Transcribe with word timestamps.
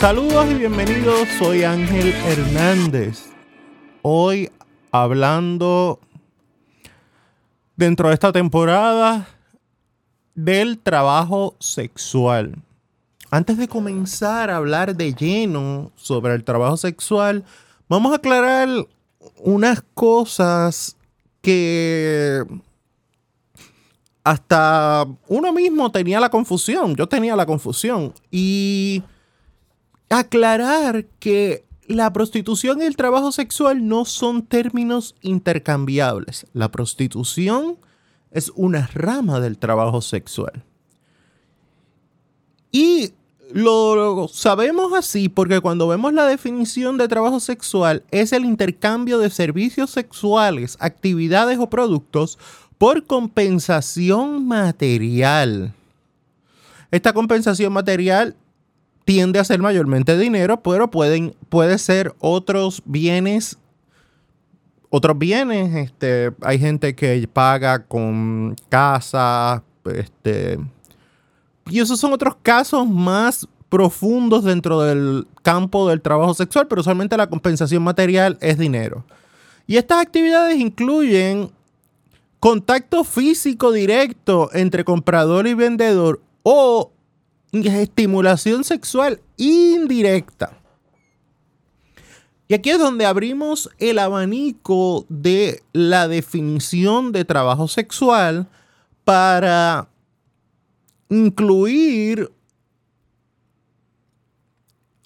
Saludos 0.00 0.46
y 0.50 0.54
bienvenidos, 0.54 1.28
soy 1.38 1.62
Ángel 1.62 2.14
Hernández. 2.26 3.26
Hoy 4.00 4.50
hablando 4.90 6.00
dentro 7.76 8.08
de 8.08 8.14
esta 8.14 8.32
temporada 8.32 9.28
del 10.34 10.78
trabajo 10.78 11.54
sexual. 11.60 12.56
Antes 13.30 13.58
de 13.58 13.68
comenzar 13.68 14.48
a 14.48 14.56
hablar 14.56 14.96
de 14.96 15.12
lleno 15.12 15.92
sobre 15.96 16.34
el 16.34 16.44
trabajo 16.44 16.78
sexual, 16.78 17.44
vamos 17.86 18.12
a 18.12 18.16
aclarar 18.16 18.70
unas 19.36 19.84
cosas 19.92 20.96
que 21.42 22.42
hasta 24.24 25.06
uno 25.28 25.52
mismo 25.52 25.92
tenía 25.92 26.20
la 26.20 26.30
confusión, 26.30 26.96
yo 26.96 27.06
tenía 27.06 27.36
la 27.36 27.44
confusión 27.44 28.14
y 28.30 29.02
aclarar 30.10 31.06
que 31.18 31.64
la 31.86 32.12
prostitución 32.12 32.82
y 32.82 32.84
el 32.84 32.96
trabajo 32.96 33.32
sexual 33.32 33.88
no 33.88 34.04
son 34.04 34.42
términos 34.42 35.14
intercambiables. 35.22 36.46
La 36.52 36.70
prostitución 36.70 37.78
es 38.30 38.52
una 38.54 38.88
rama 38.92 39.40
del 39.40 39.58
trabajo 39.58 40.00
sexual. 40.00 40.64
Y 42.70 43.12
lo 43.52 44.28
sabemos 44.28 44.92
así 44.92 45.28
porque 45.28 45.60
cuando 45.60 45.88
vemos 45.88 46.12
la 46.12 46.26
definición 46.26 46.96
de 46.96 47.08
trabajo 47.08 47.40
sexual 47.40 48.04
es 48.10 48.32
el 48.32 48.44
intercambio 48.44 49.18
de 49.18 49.30
servicios 49.30 49.90
sexuales, 49.90 50.76
actividades 50.80 51.58
o 51.58 51.68
productos 51.68 52.38
por 52.78 53.04
compensación 53.04 54.46
material. 54.46 55.74
Esta 56.92 57.12
compensación 57.12 57.72
material 57.72 58.36
tiende 59.10 59.40
a 59.40 59.44
ser 59.44 59.58
mayormente 59.58 60.16
dinero, 60.16 60.62
pero 60.62 60.88
pueden, 60.88 61.34
puede 61.48 61.78
ser 61.78 62.14
otros 62.20 62.80
bienes. 62.84 63.58
Otros 64.88 65.18
bienes, 65.18 65.74
este, 65.74 66.30
hay 66.42 66.60
gente 66.60 66.94
que 66.94 67.28
paga 67.32 67.82
con 67.86 68.54
casa, 68.68 69.64
este, 69.92 70.60
y 71.68 71.80
esos 71.80 71.98
son 71.98 72.12
otros 72.12 72.36
casos 72.40 72.88
más 72.88 73.48
profundos 73.68 74.44
dentro 74.44 74.80
del 74.80 75.26
campo 75.42 75.88
del 75.88 76.02
trabajo 76.02 76.32
sexual, 76.32 76.68
pero 76.68 76.82
usualmente 76.82 77.16
la 77.16 77.28
compensación 77.28 77.82
material 77.82 78.38
es 78.40 78.58
dinero. 78.58 79.04
Y 79.66 79.76
estas 79.76 80.02
actividades 80.02 80.56
incluyen 80.56 81.50
contacto 82.38 83.02
físico 83.02 83.72
directo 83.72 84.50
entre 84.52 84.84
comprador 84.84 85.48
y 85.48 85.54
vendedor 85.54 86.20
o 86.44 86.92
estimulación 87.52 88.64
sexual 88.64 89.20
indirecta. 89.36 90.56
Y 92.48 92.54
aquí 92.54 92.70
es 92.70 92.78
donde 92.78 93.06
abrimos 93.06 93.70
el 93.78 93.98
abanico 93.98 95.06
de 95.08 95.62
la 95.72 96.08
definición 96.08 97.12
de 97.12 97.24
trabajo 97.24 97.68
sexual 97.68 98.48
para 99.04 99.88
incluir 101.08 102.30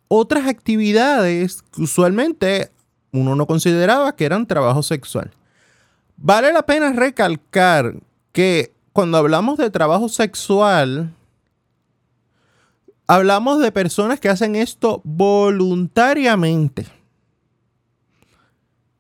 otras 0.09 0.47
actividades 0.47 1.62
que 1.62 1.83
usualmente 1.83 2.71
uno 3.12 3.37
no 3.37 3.47
consideraba 3.47 4.16
que 4.16 4.25
eran 4.25 4.47
trabajo 4.47 4.83
sexual. 4.83 5.31
Vale 6.16 6.53
la 6.53 6.65
pena 6.65 6.93
recalcar 6.93 7.97
que 8.33 8.72
cuando 8.93 9.19
hablamos 9.19 9.59
de 9.59 9.71
trabajo 9.71 10.09
sexual, 10.09 11.15
hablamos 13.06 13.60
de 13.60 13.72
personas 13.72 14.20
que 14.20 14.28
hacen 14.28 14.56
esto 14.56 15.00
voluntariamente 15.04 16.87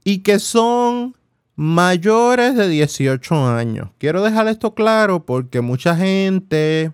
y 0.04 0.18
que 0.18 0.38
son 0.38 1.16
mayores 1.56 2.56
de 2.56 2.68
18 2.68 3.46
años. 3.46 3.90
Quiero 3.98 4.22
dejar 4.22 4.48
esto 4.48 4.74
claro 4.74 5.24
porque 5.24 5.60
mucha 5.60 5.96
gente 5.96 6.92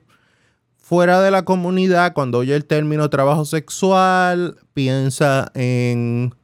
fuera 0.76 1.20
de 1.20 1.30
la 1.30 1.44
comunidad, 1.44 2.14
cuando 2.14 2.38
oye 2.38 2.54
el 2.54 2.64
término 2.64 3.08
trabajo 3.10 3.44
sexual, 3.44 4.58
piensa 4.74 5.50
en 5.54 6.34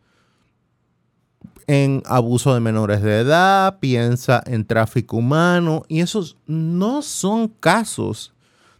en 1.67 2.03
abuso 2.07 2.55
de 2.55 2.61
menores 2.61 3.03
de 3.03 3.21
edad, 3.21 3.81
piensa 3.81 4.43
en 4.47 4.65
tráfico 4.65 5.17
humano 5.17 5.83
y 5.89 6.01
esos 6.01 6.37
no 6.47 7.03
son 7.03 7.49
casos 7.49 8.35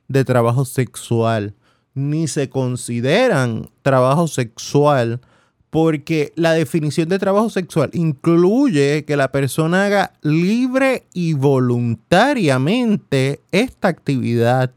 de 0.09 0.25
trabajo 0.25 0.65
sexual, 0.65 1.55
ni 1.97 2.29
se 2.29 2.49
consideran 2.49 3.69
trabajo 3.83 4.29
sexual 4.29 5.21
porque 5.71 6.33
la 6.37 6.53
definición 6.53 7.09
de 7.09 7.19
trabajo 7.19 7.51
sexual 7.51 7.91
incluye 7.93 9.05
que 9.05 9.17
la 9.17 9.33
persona 9.33 9.87
haga 9.87 10.13
libre 10.23 11.07
y 11.13 11.33
voluntariamente 11.33 13.41
esta 13.51 13.89
actividad. 13.89 14.71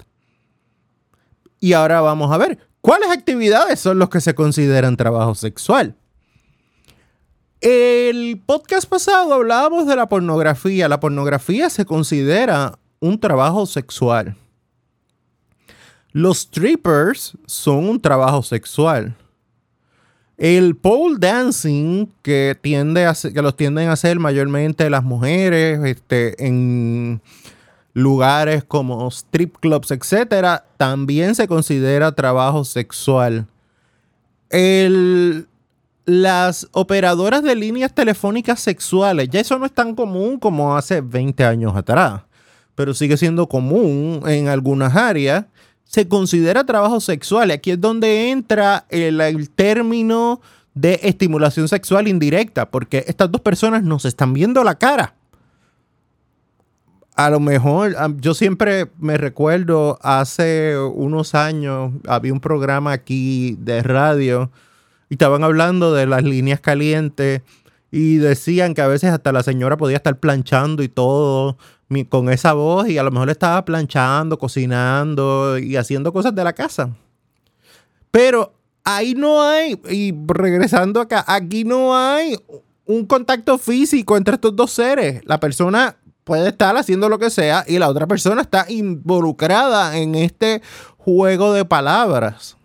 Y 1.59 1.73
ahora 1.73 2.01
vamos 2.01 2.31
a 2.31 2.37
ver, 2.37 2.57
¿cuáles 2.81 3.11
actividades 3.11 3.79
son 3.79 3.99
los 3.99 4.09
que 4.09 4.21
se 4.21 4.33
consideran 4.33 4.97
trabajo 4.97 5.35
sexual? 5.35 5.95
El 7.61 8.41
podcast 8.45 8.89
pasado 8.89 9.33
hablábamos 9.33 9.87
de 9.87 9.97
la 9.97 10.07
pornografía. 10.07 10.87
La 10.87 11.01
pornografía 11.01 11.69
se 11.69 11.83
considera 11.83 12.79
un 13.01 13.19
trabajo 13.19 13.65
sexual. 13.65 14.37
Los 16.11 16.39
strippers 16.39 17.37
son 17.45 17.89
un 17.89 18.01
trabajo 18.01 18.41
sexual. 18.43 19.15
El 20.37 20.75
pole 20.75 21.17
dancing, 21.19 22.07
que, 22.21 22.57
tiende 22.59 23.05
a, 23.05 23.13
que 23.13 23.41
los 23.41 23.55
tienden 23.55 23.89
a 23.89 23.93
hacer 23.93 24.19
mayormente 24.19 24.89
las 24.89 25.03
mujeres 25.03 25.79
este, 25.83 26.45
en 26.45 27.21
lugares 27.93 28.63
como 28.63 29.07
strip 29.09 29.57
clubs, 29.57 29.91
etc., 29.91 30.61
también 30.77 31.35
se 31.35 31.47
considera 31.47 32.13
trabajo 32.13 32.63
sexual. 32.63 33.47
El 34.49 35.47
las 36.09 36.67
operadoras 36.71 37.43
de 37.43 37.55
líneas 37.55 37.93
telefónicas 37.93 38.59
sexuales, 38.59 39.29
ya 39.29 39.41
eso 39.41 39.59
no 39.59 39.65
es 39.67 39.71
tan 39.71 39.93
común 39.93 40.39
como 40.39 40.75
hace 40.75 41.01
20 41.01 41.43
años 41.45 41.75
atrás, 41.75 42.23
pero 42.73 42.95
sigue 42.95 43.15
siendo 43.15 43.47
común 43.47 44.21
en 44.25 44.47
algunas 44.47 44.95
áreas, 44.95 45.45
se 45.89 46.07
considera 46.07 46.65
trabajo 46.65 46.99
sexual. 46.99 47.49
Aquí 47.49 47.71
es 47.71 47.81
donde 47.81 48.29
entra 48.29 48.85
el, 48.89 49.19
el 49.21 49.49
término 49.49 50.39
de 50.75 50.99
estimulación 51.01 51.67
sexual 51.67 52.07
indirecta, 52.07 52.69
porque 52.69 53.03
estas 53.07 53.31
dos 53.31 53.41
personas 53.41 53.81
nos 53.81 54.05
están 54.05 54.33
viendo 54.33 54.63
la 54.63 54.75
cara. 54.75 55.15
A 57.15 57.31
lo 57.31 57.39
mejor, 57.39 57.95
yo 58.21 58.35
siempre 58.35 58.91
me 58.99 59.17
recuerdo 59.17 59.97
hace 60.03 60.77
unos 60.77 61.33
años, 61.33 61.91
había 62.07 62.33
un 62.33 62.39
programa 62.39 62.91
aquí 62.91 63.57
de 63.59 63.81
radio 63.81 64.51
y 65.09 65.15
estaban 65.15 65.43
hablando 65.43 65.91
de 65.91 66.05
las 66.05 66.23
líneas 66.23 66.59
calientes 66.59 67.41
y 67.91 68.17
decían 68.17 68.73
que 68.73 68.81
a 68.81 68.87
veces 68.87 69.11
hasta 69.11 69.31
la 69.31 69.43
señora 69.43 69.77
podía 69.77 69.97
estar 69.97 70.19
planchando 70.19 70.83
y 70.83 70.89
todo 70.89 71.57
con 72.09 72.29
esa 72.29 72.53
voz 72.53 72.87
y 72.87 72.97
a 72.97 73.03
lo 73.03 73.11
mejor 73.11 73.29
estaba 73.29 73.65
planchando, 73.65 74.37
cocinando 74.37 75.57
y 75.57 75.75
haciendo 75.75 76.13
cosas 76.13 76.35
de 76.35 76.43
la 76.43 76.53
casa. 76.53 76.91
Pero 78.11 78.53
ahí 78.83 79.15
no 79.15 79.41
hay, 79.41 79.79
y 79.89 80.13
regresando 80.27 81.01
acá, 81.01 81.23
aquí 81.27 81.63
no 81.63 81.97
hay 81.97 82.37
un 82.85 83.05
contacto 83.05 83.57
físico 83.57 84.17
entre 84.17 84.35
estos 84.35 84.55
dos 84.55 84.71
seres. 84.71 85.21
La 85.25 85.39
persona 85.39 85.95
puede 86.23 86.49
estar 86.49 86.77
haciendo 86.77 87.09
lo 87.09 87.17
que 87.17 87.31
sea 87.31 87.63
y 87.67 87.79
la 87.79 87.89
otra 87.89 88.05
persona 88.05 88.41
está 88.41 88.65
involucrada 88.69 89.97
en 89.97 90.13
este 90.13 90.61
juego 90.97 91.53
de 91.53 91.65
palabras 91.65 92.58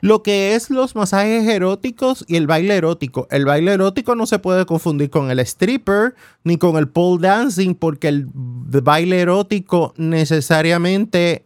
lo 0.00 0.22
que 0.22 0.54
es 0.54 0.70
los 0.70 0.94
masajes 0.94 1.46
eróticos 1.46 2.24
y 2.28 2.36
el 2.36 2.46
baile 2.46 2.76
erótico. 2.76 3.26
El 3.30 3.44
baile 3.44 3.72
erótico 3.72 4.14
no 4.14 4.26
se 4.26 4.38
puede 4.38 4.66
confundir 4.66 5.10
con 5.10 5.30
el 5.30 5.38
stripper 5.40 6.14
ni 6.44 6.56
con 6.56 6.76
el 6.76 6.88
pole 6.88 7.26
dancing 7.26 7.74
porque 7.74 8.08
el 8.08 8.26
baile 8.32 9.20
erótico 9.20 9.94
necesariamente 9.96 11.44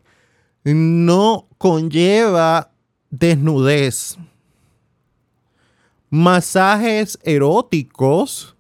no 0.65 1.49
conlleva 1.59 2.71
desnudez. 3.11 4.17
Masajes 6.11 7.19
eróticos 7.23 8.55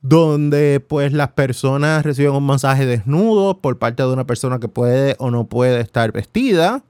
donde 0.00 0.80
pues 0.80 1.12
las 1.12 1.32
personas 1.32 2.04
reciben 2.04 2.32
un 2.32 2.46
masaje 2.46 2.86
desnudo 2.86 3.58
por 3.58 3.78
parte 3.78 4.02
de 4.02 4.12
una 4.12 4.26
persona 4.26 4.60
que 4.60 4.68
puede 4.68 5.16
o 5.18 5.30
no 5.30 5.48
puede 5.48 5.80
estar 5.80 6.12
vestida. 6.12 6.84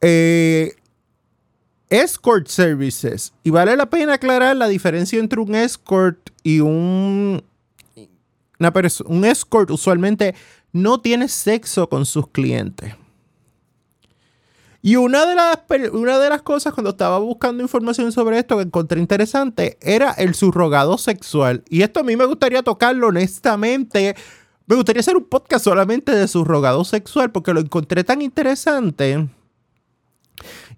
Eh, 0.00 0.76
escort 1.90 2.46
services. 2.46 3.34
Y 3.42 3.50
vale 3.50 3.76
la 3.76 3.90
pena 3.90 4.14
aclarar 4.14 4.56
la 4.56 4.68
diferencia 4.68 5.18
entre 5.18 5.40
un 5.40 5.54
escort 5.54 6.30
y 6.42 6.60
un... 6.60 7.42
Una 8.58 8.72
un 9.06 9.24
escort 9.24 9.70
usualmente 9.70 10.34
no 10.72 11.00
tiene 11.00 11.28
sexo 11.28 11.88
con 11.88 12.04
sus 12.04 12.28
clientes. 12.28 12.94
Y 14.82 14.96
una 14.96 15.26
de, 15.26 15.34
las, 15.34 15.58
una 15.92 16.18
de 16.18 16.28
las 16.30 16.42
cosas 16.42 16.72
cuando 16.72 16.90
estaba 16.90 17.18
buscando 17.18 17.62
información 17.62 18.12
sobre 18.12 18.38
esto 18.38 18.56
que 18.56 18.62
encontré 18.62 19.00
interesante 19.00 19.78
era 19.82 20.12
el 20.12 20.34
subrogado 20.34 20.96
sexual. 20.96 21.64
Y 21.68 21.82
esto 21.82 22.00
a 22.00 22.02
mí 22.02 22.16
me 22.16 22.24
gustaría 22.24 22.62
tocarlo 22.62 23.08
honestamente. 23.08 24.14
Me 24.66 24.76
gustaría 24.76 25.00
hacer 25.00 25.16
un 25.16 25.24
podcast 25.24 25.64
solamente 25.64 26.12
de 26.12 26.28
subrogado 26.28 26.84
sexual 26.84 27.30
porque 27.30 27.52
lo 27.52 27.60
encontré 27.60 28.04
tan 28.04 28.22
interesante. 28.22 29.28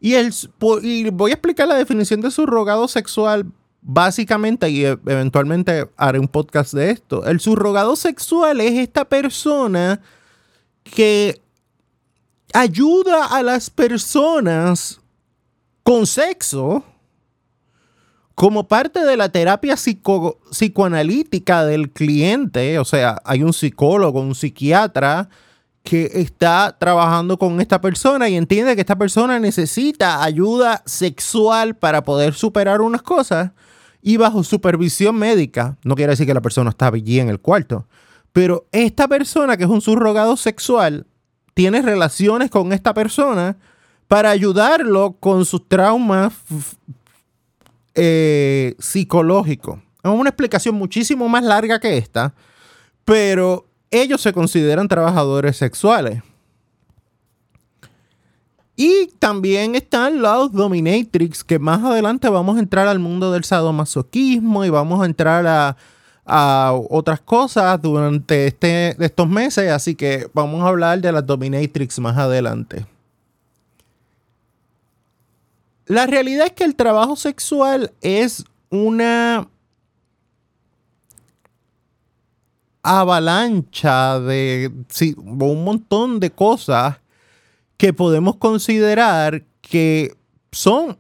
Y, 0.05 0.15
el, 0.15 0.35
y 0.83 1.11
voy 1.11 1.31
a 1.31 1.35
explicar 1.35 1.69
la 1.69 1.77
definición 1.77 2.21
de 2.21 2.33
subrogado 2.33 2.89
sexual 2.89 3.47
básicamente, 3.81 4.69
y 4.69 4.85
e, 4.85 4.99
eventualmente 5.07 5.89
haré 5.97 6.19
un 6.19 6.27
podcast 6.27 6.75
de 6.75 6.91
esto. 6.91 7.25
El 7.25 7.39
subrogado 7.39 7.95
sexual 7.95 8.61
es 8.61 8.73
esta 8.73 9.05
persona 9.05 10.01
que 10.83 11.41
ayuda 12.53 13.27
a 13.27 13.45
las 13.45 13.71
personas 13.71 15.01
con 15.85 16.05
sexo 16.09 16.83
como 18.35 18.67
parte 18.67 19.05
de 19.05 19.17
la 19.17 19.29
terapia 19.29 19.77
psicoanalítica 19.77 21.65
del 21.65 21.91
cliente, 21.91 22.81
o 22.81 22.85
sea, 22.85 23.23
hay 23.25 23.45
un 23.45 23.53
psicólogo, 23.53 24.21
un 24.21 24.35
psiquiatra 24.35 25.29
que 25.82 26.11
está 26.14 26.76
trabajando 26.79 27.38
con 27.38 27.61
esta 27.61 27.81
persona 27.81 28.29
y 28.29 28.37
entiende 28.37 28.75
que 28.75 28.81
esta 28.82 28.96
persona 28.96 29.40
necesita 29.40 30.23
ayuda 30.23 30.82
sexual 30.87 31.75
para 31.76 32.05
poder 32.05 32.34
superar 32.34 32.81
unas 32.81 33.02
cosas 33.02 33.50
y 34.00 34.17
bajo 34.17 34.44
supervisión 34.44 35.17
médica, 35.17 35.76
no 35.84 35.94
quiere 35.94 36.11
decir 36.11 36.26
que 36.26 36.34
la 36.34 36.40
persona 36.40 36.70
está 36.70 36.88
allí 36.88 37.20
en 37.20 37.29
el 37.29 37.40
cuarto, 37.40 37.87
pero 38.32 38.67
esta 38.73 39.08
persona 39.08 39.56
que 39.56 39.64
es 39.64 39.70
un 39.70 39.81
subrogado 39.81 40.37
sexual 40.37 41.06
tiene 41.55 41.82
relaciones 41.82 42.50
con 42.50 42.73
esta 42.73 42.94
persona 42.94 43.56
para 44.08 44.31
ayudarlo 44.31 45.17
con 45.19 45.44
sus 45.44 45.69
traumas 45.69 46.32
eh, 47.94 48.75
psicológicos. 48.79 49.79
Es 50.02 50.11
una 50.11 50.31
explicación 50.31 50.75
muchísimo 50.75 51.29
más 51.29 51.44
larga 51.44 51.79
que 51.79 51.96
esta, 51.96 52.34
pero 53.05 53.67
ellos 53.93 54.21
se 54.21 54.33
consideran 54.33 54.89
trabajadores 54.89 55.56
sexuales. 55.56 56.23
Y 58.75 59.09
también 59.19 59.75
están 59.75 60.21
los 60.21 60.50
dominatrix, 60.50 61.44
que 61.44 61.59
más 61.59 61.85
adelante 61.85 62.29
vamos 62.29 62.56
a 62.56 62.61
entrar 62.61 62.89
al 62.89 62.99
mundo 62.99 63.31
del 63.31 63.44
sadomasoquismo 63.44 64.65
y 64.65 64.71
vamos 64.71 65.00
a 65.03 65.06
entrar 65.06 65.47
a, 65.47 65.77
a 66.25 66.73
otras 66.89 67.21
cosas 67.21 67.81
durante 67.81 68.47
este, 68.47 68.97
estos 69.05 69.29
meses, 69.29 69.71
así 69.71 69.94
que 69.94 70.29
vamos 70.33 70.62
a 70.62 70.69
hablar 70.69 71.00
de 71.00 71.12
las 71.12 71.27
dominatrix 71.27 71.99
más 71.99 72.17
adelante. 72.17 72.87
La 75.87 76.06
realidad 76.06 76.47
es 76.47 76.53
que 76.53 76.65
el 76.65 76.75
trabajo 76.75 77.17
sexual 77.17 77.93
es 78.00 78.44
una 78.71 79.49
avalancha 82.82 84.19
de 84.20 84.73
un 85.38 85.64
montón 85.64 86.20
de 86.20 86.31
cosas 86.31 86.99
que 87.76 87.93
podemos 87.93 88.37
considerar 88.37 89.44
que 89.61 90.17
son 90.50 90.99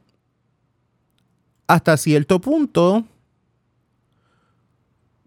hasta 1.66 1.96
cierto 1.96 2.40
punto 2.40 3.04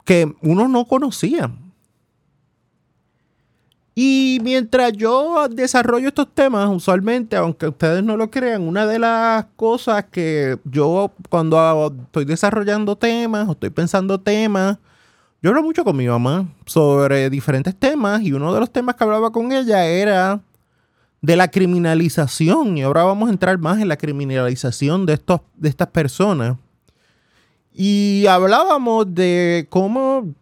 que 0.06 0.34
uno 0.42 0.68
no 0.68 0.86
conocía. 0.86 1.52
Y 3.98 4.40
mientras 4.44 4.92
yo 4.92 5.48
desarrollo 5.50 6.10
estos 6.10 6.28
temas, 6.34 6.70
usualmente, 6.70 7.38
aunque 7.38 7.70
ustedes 7.70 8.04
no 8.04 8.18
lo 8.18 8.30
crean, 8.30 8.64
una 8.64 8.86
de 8.86 9.00
las 9.00 9.46
cosas 9.56 10.06
que 10.12 10.60
yo 10.66 11.14
cuando 11.30 11.94
estoy 12.04 12.26
desarrollando 12.26 12.98
temas 12.98 13.48
o 13.48 13.54
estoy 13.54 13.70
pensando 13.70 14.20
temas, 14.20 14.78
yo 15.42 15.50
hablo 15.50 15.64
mucho 15.64 15.84
con 15.84 15.96
mi 15.96 16.08
mamá 16.08 16.48
sobre 16.66 17.30
diferentes 17.30 17.76
temas 17.76 18.22
y 18.22 18.34
uno 18.34 18.54
de 18.54 18.60
los 18.60 18.72
temas 18.72 18.96
que 18.96 19.04
hablaba 19.04 19.32
con 19.32 19.52
ella 19.52 19.86
era 19.86 20.42
de 21.22 21.36
la 21.36 21.50
criminalización 21.50 22.78
y 22.78 22.84
ahora 22.84 23.04
vamos 23.04 23.30
a 23.30 23.32
entrar 23.32 23.58
más 23.58 23.80
en 23.80 23.88
la 23.88 23.98
criminalización 23.98 25.06
de, 25.06 25.14
estos, 25.14 25.42
de 25.56 25.70
estas 25.70 25.88
personas. 25.88 26.58
Y 27.74 28.26
hablábamos 28.28 29.14
de 29.14 29.68
cómo 29.70 30.34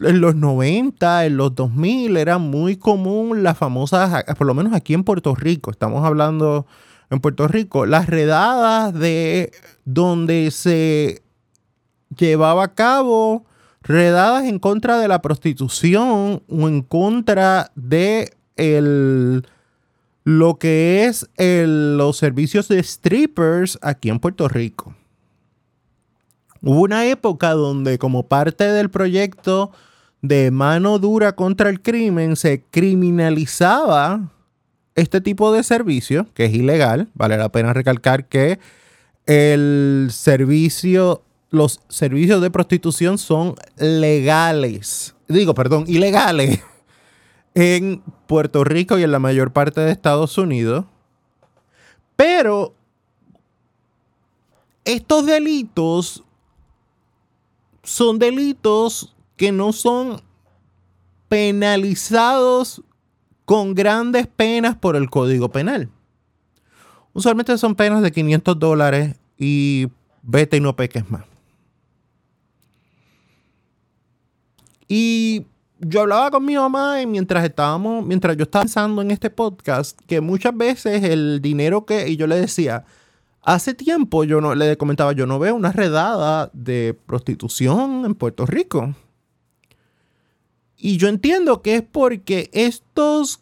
en 0.00 0.20
los 0.20 0.34
90, 0.34 1.26
en 1.26 1.36
los 1.36 1.54
2000 1.54 2.16
era 2.16 2.38
muy 2.38 2.76
común 2.76 3.42
las 3.42 3.56
famosas, 3.56 4.24
por 4.36 4.46
lo 4.46 4.54
menos 4.54 4.74
aquí 4.74 4.94
en 4.94 5.04
Puerto 5.04 5.34
Rico, 5.34 5.70
estamos 5.70 6.04
hablando 6.04 6.66
en 7.10 7.20
Puerto 7.20 7.46
Rico, 7.46 7.86
las 7.86 8.06
redadas 8.06 8.92
de 8.94 9.52
donde 9.84 10.50
se 10.50 11.22
llevaba 12.16 12.64
a 12.64 12.74
cabo 12.74 13.44
redadas 13.82 14.44
en 14.44 14.58
contra 14.58 14.98
de 14.98 15.08
la 15.08 15.22
prostitución 15.22 16.42
o 16.48 16.68
en 16.68 16.82
contra 16.82 17.70
de 17.74 18.32
el, 18.56 19.46
lo 20.24 20.58
que 20.58 21.04
es 21.04 21.28
los 21.38 22.16
servicios 22.16 22.68
de 22.68 22.82
strippers 22.82 23.78
aquí 23.82 24.08
en 24.08 24.20
Puerto 24.20 24.48
Rico. 24.48 24.94
Hubo 26.60 26.82
una 26.82 27.06
época 27.06 27.52
donde 27.52 27.98
como 27.98 28.28
parte 28.28 28.64
del 28.64 28.88
proyecto 28.88 29.72
de 30.20 30.52
mano 30.52 31.00
dura 31.00 31.34
contra 31.34 31.68
el 31.68 31.82
crimen 31.82 32.36
se 32.36 32.62
criminalizaba 32.70 34.30
este 34.94 35.20
tipo 35.20 35.52
de 35.52 35.64
servicio, 35.64 36.28
que 36.34 36.44
es 36.44 36.54
ilegal. 36.54 37.08
Vale 37.14 37.36
la 37.36 37.50
pena 37.50 37.72
recalcar 37.72 38.26
que 38.28 38.60
el 39.26 40.08
servicio, 40.12 41.24
los 41.52 41.80
servicios 41.88 42.40
de 42.40 42.50
prostitución 42.50 43.18
son 43.18 43.54
legales. 43.76 45.14
Digo, 45.28 45.54
perdón, 45.54 45.84
ilegales 45.86 46.60
en 47.54 48.02
Puerto 48.26 48.64
Rico 48.64 48.98
y 48.98 49.02
en 49.02 49.12
la 49.12 49.18
mayor 49.18 49.52
parte 49.52 49.82
de 49.82 49.92
Estados 49.92 50.38
Unidos. 50.38 50.86
Pero 52.16 52.74
estos 54.86 55.26
delitos 55.26 56.24
son 57.82 58.18
delitos 58.18 59.14
que 59.36 59.52
no 59.52 59.74
son 59.74 60.22
penalizados 61.28 62.82
con 63.44 63.74
grandes 63.74 64.26
penas 64.26 64.74
por 64.76 64.96
el 64.96 65.10
Código 65.10 65.50
Penal. 65.50 65.90
Usualmente 67.12 67.58
son 67.58 67.74
penas 67.74 68.00
de 68.00 68.10
500 68.10 68.58
dólares 68.58 69.16
y 69.36 69.88
vete 70.22 70.56
y 70.56 70.60
no 70.60 70.74
peques 70.74 71.10
más. 71.10 71.31
Y 74.94 75.46
yo 75.80 76.02
hablaba 76.02 76.30
con 76.30 76.44
mi 76.44 76.54
mamá 76.54 77.00
y 77.00 77.06
mientras 77.06 77.42
estábamos, 77.44 78.04
mientras 78.04 78.36
yo 78.36 78.42
estaba 78.42 78.64
pensando 78.64 79.00
en 79.00 79.10
este 79.10 79.30
podcast, 79.30 79.98
que 80.06 80.20
muchas 80.20 80.54
veces 80.54 81.02
el 81.02 81.40
dinero 81.40 81.86
que, 81.86 82.10
y 82.10 82.16
yo 82.16 82.26
le 82.26 82.36
decía, 82.36 82.84
Hace 83.40 83.74
tiempo 83.74 84.22
yo 84.22 84.40
no 84.40 84.54
le 84.54 84.76
comentaba, 84.76 85.12
yo 85.12 85.26
no 85.26 85.38
veo 85.40 85.56
una 85.56 85.72
redada 85.72 86.50
de 86.52 86.96
prostitución 87.06 88.04
en 88.04 88.14
Puerto 88.14 88.46
Rico. 88.46 88.94
Y 90.76 90.96
yo 90.96 91.08
entiendo 91.08 91.62
que 91.62 91.76
es 91.76 91.82
porque 91.82 92.50
estos 92.52 93.40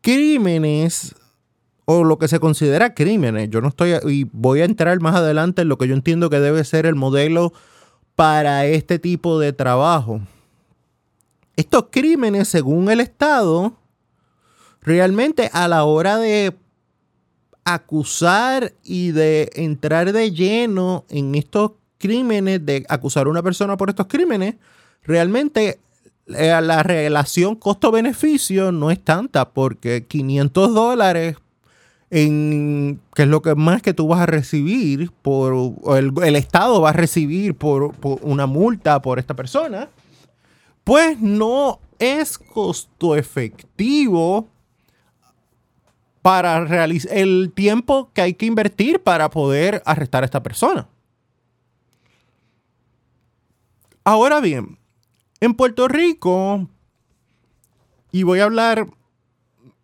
crímenes 0.00 1.16
o 1.86 2.04
lo 2.04 2.18
que 2.18 2.28
se 2.28 2.38
considera 2.38 2.94
crímenes, 2.94 3.50
yo 3.50 3.60
no 3.60 3.68
estoy 3.68 3.94
y 4.08 4.24
voy 4.32 4.60
a 4.60 4.64
entrar 4.64 5.00
más 5.00 5.16
adelante 5.16 5.62
en 5.62 5.68
lo 5.68 5.78
que 5.78 5.88
yo 5.88 5.94
entiendo 5.94 6.30
que 6.30 6.38
debe 6.38 6.62
ser 6.62 6.86
el 6.86 6.94
modelo 6.94 7.52
para 8.20 8.66
este 8.66 8.98
tipo 8.98 9.38
de 9.38 9.54
trabajo. 9.54 10.20
Estos 11.56 11.86
crímenes, 11.90 12.48
según 12.48 12.90
el 12.90 13.00
Estado, 13.00 13.72
realmente 14.82 15.48
a 15.54 15.66
la 15.68 15.84
hora 15.84 16.18
de 16.18 16.54
acusar 17.64 18.74
y 18.84 19.12
de 19.12 19.48
entrar 19.54 20.12
de 20.12 20.32
lleno 20.32 21.06
en 21.08 21.34
estos 21.34 21.70
crímenes, 21.96 22.66
de 22.66 22.84
acusar 22.90 23.26
a 23.26 23.30
una 23.30 23.42
persona 23.42 23.78
por 23.78 23.88
estos 23.88 24.06
crímenes, 24.06 24.56
realmente 25.02 25.80
eh, 26.26 26.60
la 26.60 26.82
relación 26.82 27.56
costo-beneficio 27.56 28.70
no 28.70 28.90
es 28.90 29.02
tanta 29.02 29.48
porque 29.48 30.04
500 30.06 30.74
dólares 30.74 31.38
en 32.10 33.00
que 33.14 33.22
es 33.22 33.28
lo 33.28 33.40
que 33.40 33.54
más 33.54 33.82
que 33.82 33.94
tú 33.94 34.08
vas 34.08 34.20
a 34.20 34.26
recibir 34.26 35.12
por 35.22 35.74
el, 35.96 36.12
el 36.22 36.36
Estado 36.36 36.80
va 36.80 36.90
a 36.90 36.92
recibir 36.92 37.54
por, 37.54 37.94
por, 37.94 38.18
una 38.22 38.46
multa 38.46 39.00
por 39.00 39.18
esta 39.18 39.34
persona, 39.34 39.88
pues 40.82 41.20
no 41.20 41.78
es 41.98 42.36
costo 42.36 43.14
efectivo 43.14 44.48
para 46.22 46.64
realizar 46.64 47.16
el 47.16 47.52
tiempo 47.54 48.10
que 48.12 48.22
hay 48.22 48.34
que 48.34 48.46
invertir 48.46 49.00
para 49.02 49.30
poder 49.30 49.82
arrestar 49.86 50.22
a 50.22 50.26
esta 50.26 50.42
persona. 50.42 50.88
Ahora 54.04 54.40
bien, 54.40 54.78
en 55.40 55.54
Puerto 55.54 55.86
Rico, 55.88 56.68
y 58.12 58.24
voy 58.24 58.40
a 58.40 58.44
hablar 58.44 58.88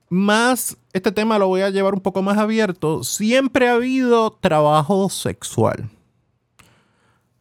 más 0.08 0.76
este 0.96 1.12
tema 1.12 1.38
lo 1.38 1.46
voy 1.46 1.60
a 1.60 1.68
llevar 1.68 1.92
un 1.92 2.00
poco 2.00 2.22
más 2.22 2.38
abierto, 2.38 3.04
siempre 3.04 3.68
ha 3.68 3.74
habido 3.74 4.30
trabajo 4.30 5.10
sexual. 5.10 5.90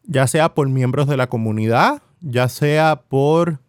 Ya 0.03 0.27
sea 0.27 0.53
por 0.53 0.67
miembros 0.67 1.07
de 1.07 1.15
la 1.15 1.27
comunidad, 1.27 2.01
ya 2.19 2.49
sea 2.49 2.97
por 3.07 3.61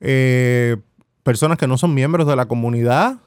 eh, 0.00 0.76
personas 1.22 1.56
que 1.56 1.68
no 1.68 1.78
son 1.78 1.94
miembros 1.94 2.26
de 2.26 2.34
la 2.34 2.46
comunidad. 2.46 3.18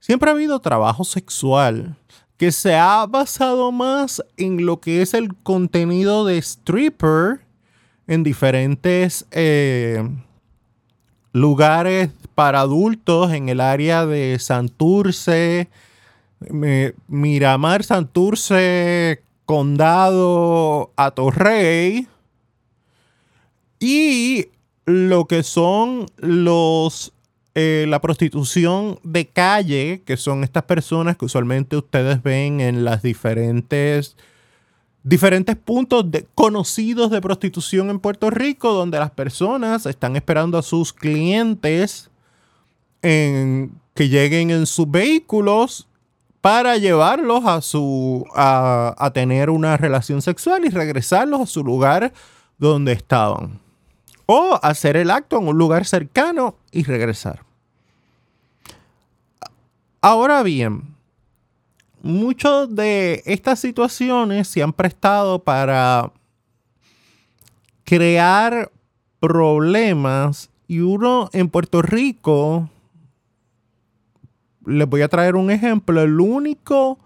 Siempre 0.00 0.28
ha 0.28 0.34
habido 0.34 0.60
trabajo 0.60 1.02
sexual 1.02 1.96
que 2.36 2.52
se 2.52 2.74
ha 2.74 3.06
basado 3.06 3.72
más 3.72 4.22
en 4.36 4.66
lo 4.66 4.80
que 4.80 5.00
es 5.00 5.14
el 5.14 5.34
contenido 5.34 6.26
de 6.26 6.36
stripper 6.36 7.40
en 8.06 8.22
diferentes 8.22 9.24
eh, 9.30 10.06
lugares 11.32 12.10
para 12.34 12.60
adultos 12.60 13.32
en 13.32 13.48
el 13.48 13.60
área 13.60 14.06
de 14.06 14.38
Santurce, 14.38 15.68
Miramar, 17.08 17.84
Santurce, 17.84 19.22
Condado, 19.44 20.92
Atorrey. 20.96 22.06
Y 23.80 24.48
lo 24.84 25.26
que 25.26 25.42
son 25.42 26.06
los 26.16 27.12
eh, 27.54 27.84
la 27.86 28.00
prostitución 28.00 28.98
de 29.02 29.26
calle, 29.26 30.02
que 30.06 30.16
son 30.16 30.42
estas 30.42 30.62
personas 30.62 31.18
que 31.18 31.26
usualmente 31.26 31.76
ustedes 31.76 32.22
ven 32.22 32.62
en 32.62 32.82
las 32.82 33.02
diferentes 33.02 34.16
diferentes 35.04 35.56
puntos 35.56 36.06
conocidos 36.34 37.10
de 37.10 37.20
prostitución 37.20 37.90
en 37.90 37.98
Puerto 37.98 38.30
Rico, 38.30 38.72
donde 38.72 38.98
las 38.98 39.10
personas 39.10 39.86
están 39.86 40.16
esperando 40.16 40.58
a 40.58 40.62
sus 40.62 40.92
clientes 40.92 42.10
en, 43.02 43.72
que 43.94 44.08
lleguen 44.08 44.50
en 44.50 44.66
sus 44.66 44.90
vehículos 44.90 45.88
para 46.40 46.76
llevarlos 46.76 47.44
a, 47.44 47.60
su, 47.60 48.26
a 48.34 49.10
tener 49.14 49.50
una 49.50 49.76
relación 49.76 50.22
sexual 50.22 50.64
y 50.64 50.70
regresarlos 50.70 51.40
a 51.40 51.46
su 51.46 51.62
lugar 51.62 52.12
donde 52.58 52.92
estaban. 52.92 53.60
O 54.26 54.58
hacer 54.62 54.96
el 54.96 55.10
acto 55.10 55.38
en 55.38 55.48
un 55.48 55.58
lugar 55.58 55.84
cercano 55.84 56.56
y 56.70 56.84
regresar. 56.84 57.44
Ahora 60.00 60.42
bien, 60.42 60.91
muchas 62.02 62.74
de 62.74 63.22
estas 63.24 63.60
situaciones 63.60 64.48
se 64.48 64.62
han 64.62 64.72
prestado 64.72 65.38
para 65.38 66.12
crear 67.84 68.70
problemas 69.20 70.50
y 70.66 70.80
uno 70.80 71.30
en 71.32 71.48
Puerto 71.48 71.82
Rico, 71.82 72.68
les 74.64 74.88
voy 74.88 75.02
a 75.02 75.08
traer 75.08 75.36
un 75.36 75.50
ejemplo, 75.50 76.00
el 76.02 76.18
único 76.20 76.98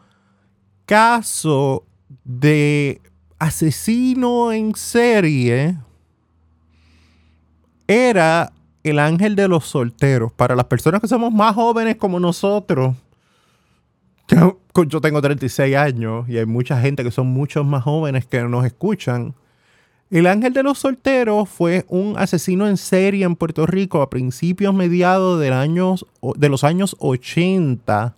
caso 0.84 1.84
de 2.24 3.00
asesino 3.38 4.52
en 4.52 4.74
serie 4.76 5.76
era 7.86 8.52
el 8.82 8.98
ángel 8.98 9.36
de 9.36 9.48
los 9.48 9.66
solteros. 9.66 10.32
Para 10.32 10.54
las 10.54 10.66
personas 10.66 11.00
que 11.00 11.08
somos 11.08 11.32
más 11.32 11.54
jóvenes 11.54 11.96
como 11.96 12.20
nosotros, 12.20 12.94
yo 14.28 15.00
tengo 15.00 15.22
36 15.22 15.76
años 15.76 16.28
y 16.28 16.38
hay 16.38 16.46
mucha 16.46 16.80
gente 16.80 17.04
que 17.04 17.10
son 17.10 17.28
muchos 17.28 17.64
más 17.64 17.84
jóvenes 17.84 18.26
que 18.26 18.42
nos 18.42 18.64
escuchan. 18.64 19.34
El 20.10 20.26
ángel 20.26 20.52
de 20.52 20.62
los 20.62 20.78
solteros 20.78 21.48
fue 21.48 21.84
un 21.88 22.16
asesino 22.16 22.68
en 22.68 22.76
serie 22.76 23.24
en 23.24 23.34
Puerto 23.34 23.66
Rico 23.66 24.02
a 24.02 24.10
principios 24.10 24.72
mediados 24.72 25.40
de, 25.40 25.52
años, 25.52 26.06
de 26.36 26.48
los 26.48 26.62
años 26.62 26.96
80 27.00 28.14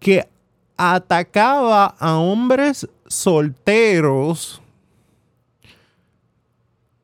que 0.00 0.28
atacaba 0.76 1.86
a 1.98 2.18
hombres 2.18 2.88
solteros. 3.06 4.60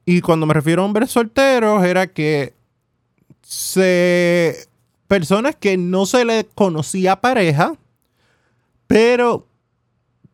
Y 0.04 0.20
cuando 0.20 0.44
me 0.44 0.52
refiero 0.52 0.82
a 0.82 0.84
hombres 0.84 1.10
solteros 1.10 1.82
era 1.84 2.06
que 2.06 2.52
se 3.42 4.68
personas 5.08 5.56
que 5.56 5.76
no 5.76 6.06
se 6.06 6.24
le 6.24 6.46
conocía 6.54 7.20
pareja 7.20 7.74
pero 8.86 9.46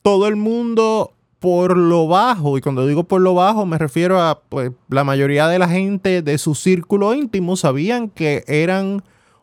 todo 0.02 0.28
el 0.28 0.36
mundo 0.36 1.12
por 1.38 1.76
lo 1.76 2.06
bajo, 2.06 2.58
y 2.58 2.60
cuando 2.60 2.86
digo 2.86 3.04
por 3.04 3.20
lo 3.22 3.34
bajo 3.34 3.64
me 3.64 3.78
refiero 3.78 4.20
a 4.20 4.40
pues, 4.40 4.72
la 4.88 5.04
mayoría 5.04 5.48
de 5.48 5.58
la 5.58 5.68
gente 5.68 6.20
de 6.22 6.38
su 6.38 6.54
círculo 6.54 7.14
íntimo 7.14 7.56
sabían 7.56 8.08
que 8.08 8.44
eran 8.46 9.02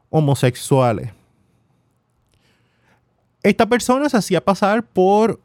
homosexuales. 0.10 1.12
Esta 3.44 3.68
persona 3.68 4.10
se 4.10 4.18
hacía 4.18 4.44
pasar 4.44 4.84
por 4.84 5.40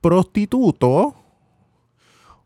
prostituto, 0.00 1.14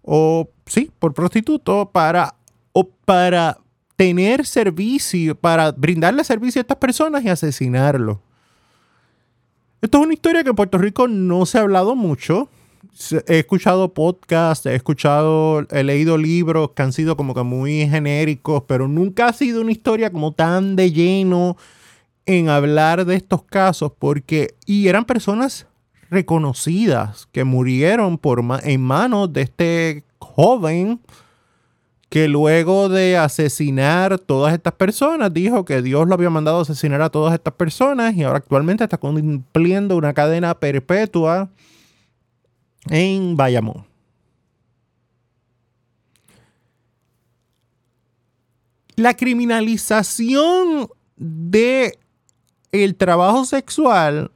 o 0.02 0.48
sí, 0.66 0.92
por 0.98 1.12
prostituto 1.12 1.90
para, 1.90 2.34
o 2.72 2.88
para 2.88 3.58
tener 3.96 4.46
servicio, 4.46 5.34
para 5.34 5.72
brindarle 5.72 6.22
servicio 6.22 6.60
a 6.60 6.62
estas 6.62 6.76
personas 6.76 7.24
y 7.24 7.28
asesinarlo. 7.28 8.22
Esto 9.80 9.98
es 9.98 10.04
una 10.04 10.14
historia 10.14 10.42
que 10.42 10.50
en 10.50 10.56
Puerto 10.56 10.76
Rico 10.76 11.06
no 11.06 11.46
se 11.46 11.58
ha 11.58 11.60
hablado 11.60 11.94
mucho. 11.94 12.48
He 13.28 13.38
escuchado 13.38 13.94
podcasts, 13.94 14.66
he 14.66 14.74
escuchado, 14.74 15.64
he 15.70 15.84
leído 15.84 16.18
libros 16.18 16.70
que 16.72 16.82
han 16.82 16.92
sido 16.92 17.16
como 17.16 17.32
que 17.32 17.44
muy 17.44 17.86
genéricos, 17.86 18.64
pero 18.66 18.88
nunca 18.88 19.28
ha 19.28 19.32
sido 19.32 19.60
una 19.60 19.70
historia 19.70 20.10
como 20.10 20.32
tan 20.32 20.74
de 20.74 20.90
lleno 20.90 21.56
en 22.26 22.48
hablar 22.48 23.04
de 23.04 23.14
estos 23.14 23.44
casos, 23.44 23.92
porque, 23.96 24.56
y 24.66 24.88
eran 24.88 25.04
personas 25.04 25.66
reconocidas 26.10 27.28
que 27.30 27.44
murieron 27.44 28.18
por 28.18 28.42
en 28.64 28.82
manos 28.82 29.32
de 29.32 29.42
este 29.42 30.04
joven 30.18 31.00
que 32.08 32.26
luego 32.26 32.88
de 32.88 33.18
asesinar 33.18 34.18
todas 34.18 34.54
estas 34.54 34.72
personas, 34.74 35.32
dijo 35.32 35.64
que 35.64 35.82
Dios 35.82 36.08
lo 36.08 36.14
había 36.14 36.30
mandado 36.30 36.58
a 36.58 36.62
asesinar 36.62 37.02
a 37.02 37.10
todas 37.10 37.34
estas 37.34 37.54
personas 37.54 38.14
y 38.14 38.22
ahora 38.22 38.38
actualmente 38.38 38.84
está 38.84 38.96
cumpliendo 38.96 39.96
una 39.96 40.14
cadena 40.14 40.54
perpetua 40.54 41.50
en 42.88 43.36
Bayamón. 43.36 43.86
La 48.96 49.14
criminalización 49.14 50.88
de 51.16 51.98
el 52.72 52.96
trabajo 52.96 53.44
sexual 53.44 54.30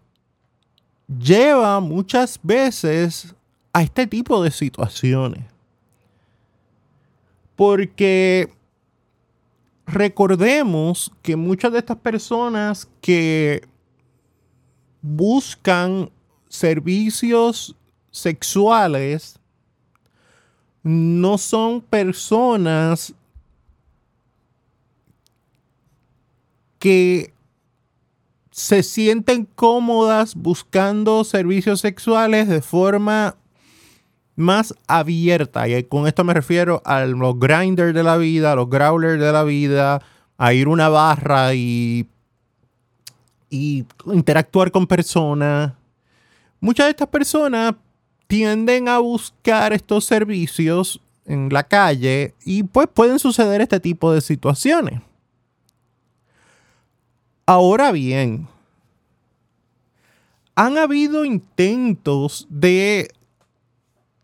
lleva 1.08 1.80
muchas 1.80 2.38
veces 2.42 3.34
a 3.72 3.82
este 3.82 4.06
tipo 4.06 4.42
de 4.42 4.50
situaciones. 4.50 5.51
Porque 7.62 8.52
recordemos 9.86 11.12
que 11.22 11.36
muchas 11.36 11.70
de 11.70 11.78
estas 11.78 11.98
personas 11.98 12.88
que 13.00 13.62
buscan 15.00 16.10
servicios 16.48 17.76
sexuales 18.10 19.38
no 20.82 21.38
son 21.38 21.80
personas 21.82 23.14
que 26.80 27.32
se 28.50 28.82
sienten 28.82 29.44
cómodas 29.44 30.34
buscando 30.34 31.22
servicios 31.22 31.78
sexuales 31.78 32.48
de 32.48 32.60
forma 32.60 33.36
más 34.36 34.74
abierta. 34.86 35.68
Y 35.68 35.82
con 35.84 36.06
esto 36.06 36.24
me 36.24 36.34
refiero 36.34 36.82
a 36.84 37.04
los 37.04 37.38
grinders 37.38 37.94
de 37.94 38.02
la 38.02 38.16
vida, 38.16 38.52
a 38.52 38.56
los 38.56 38.68
growlers 38.68 39.20
de 39.20 39.32
la 39.32 39.44
vida, 39.44 40.02
a 40.38 40.52
ir 40.52 40.68
una 40.68 40.88
barra 40.88 41.54
y, 41.54 42.06
y 43.50 43.84
interactuar 44.06 44.70
con 44.70 44.86
personas. 44.86 45.72
Muchas 46.60 46.86
de 46.86 46.90
estas 46.90 47.08
personas 47.08 47.74
tienden 48.26 48.88
a 48.88 48.98
buscar 48.98 49.72
estos 49.72 50.04
servicios 50.04 51.00
en 51.26 51.48
la 51.50 51.62
calle 51.62 52.34
y 52.44 52.62
pues 52.62 52.88
pueden 52.92 53.18
suceder 53.18 53.60
este 53.60 53.80
tipo 53.80 54.12
de 54.12 54.20
situaciones. 54.20 55.00
Ahora 57.44 57.92
bien, 57.92 58.48
han 60.54 60.78
habido 60.78 61.24
intentos 61.24 62.46
de 62.48 63.10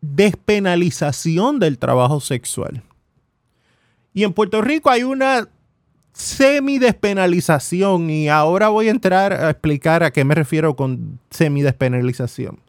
despenalización 0.00 1.58
del 1.58 1.78
trabajo 1.78 2.20
sexual. 2.20 2.82
Y 4.14 4.24
en 4.24 4.32
Puerto 4.32 4.62
Rico 4.62 4.90
hay 4.90 5.02
una 5.02 5.48
semi-despenalización 6.12 8.10
y 8.10 8.28
ahora 8.28 8.68
voy 8.68 8.88
a 8.88 8.90
entrar 8.90 9.32
a 9.32 9.50
explicar 9.50 10.02
a 10.02 10.10
qué 10.10 10.24
me 10.24 10.34
refiero 10.34 10.74
con 10.74 11.20
semi-despenalización. 11.30 12.60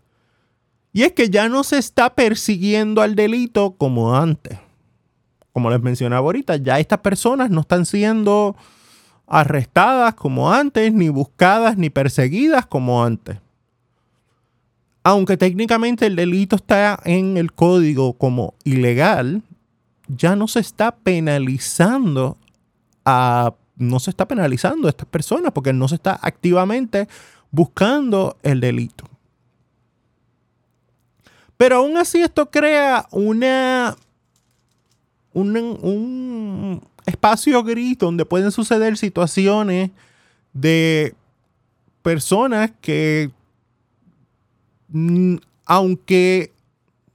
Y 0.94 1.04
es 1.04 1.14
que 1.14 1.30
ya 1.30 1.50
no 1.50 1.64
se 1.64 1.78
está 1.78 2.14
persiguiendo 2.16 3.02
al 3.02 3.16
delito 3.16 3.76
como 3.78 4.16
antes. 4.16 4.58
Como 5.54 5.70
les 5.70 5.82
mencionaba 5.82 6.22
ahorita, 6.22 6.58
ya 6.58 6.80
estas 6.80 7.00
personas 7.00 7.50
no 7.50 7.62
están 7.62 7.86
siendo 7.86 8.56
arrestadas 9.28 10.16
como 10.16 10.52
antes, 10.52 10.94
ni 10.94 11.10
buscadas, 11.10 11.78
ni 11.78 11.90
perseguidas 11.90 12.66
como 12.66 13.04
antes. 13.04 13.38
Aunque 15.04 15.38
técnicamente 15.38 16.06
el 16.06 16.16
delito 16.16 16.56
está 16.56 17.00
en 17.06 17.38
el 17.38 17.54
código 17.54 18.14
como 18.14 18.54
ilegal, 18.64 19.44
ya 20.08 20.36
no 20.36 20.48
se 20.48 20.60
está 20.60 20.96
penalizando 20.96 22.38
a 23.06 23.54
no 23.78 24.00
se 24.00 24.10
está 24.10 24.28
penalizando 24.28 24.88
a 24.88 24.90
estas 24.90 25.08
personas 25.08 25.54
porque 25.54 25.72
no 25.72 25.88
se 25.88 25.96
está 25.96 26.20
activamente 26.22 27.08
buscando 27.50 28.38
el 28.44 28.60
delito. 28.60 29.06
Pero 31.56 31.78
aún 31.78 31.98
así 31.98 32.22
esto 32.22 32.52
crea 32.52 33.08
una 33.12 33.96
un, 35.34 36.82
espacio 37.06 37.64
gris 37.64 37.98
donde 37.98 38.26
pueden 38.26 38.52
suceder 38.52 38.98
situaciones 38.98 39.92
de 40.54 41.16
personas 42.02 42.72
que 42.82 43.32
aunque 45.66 46.54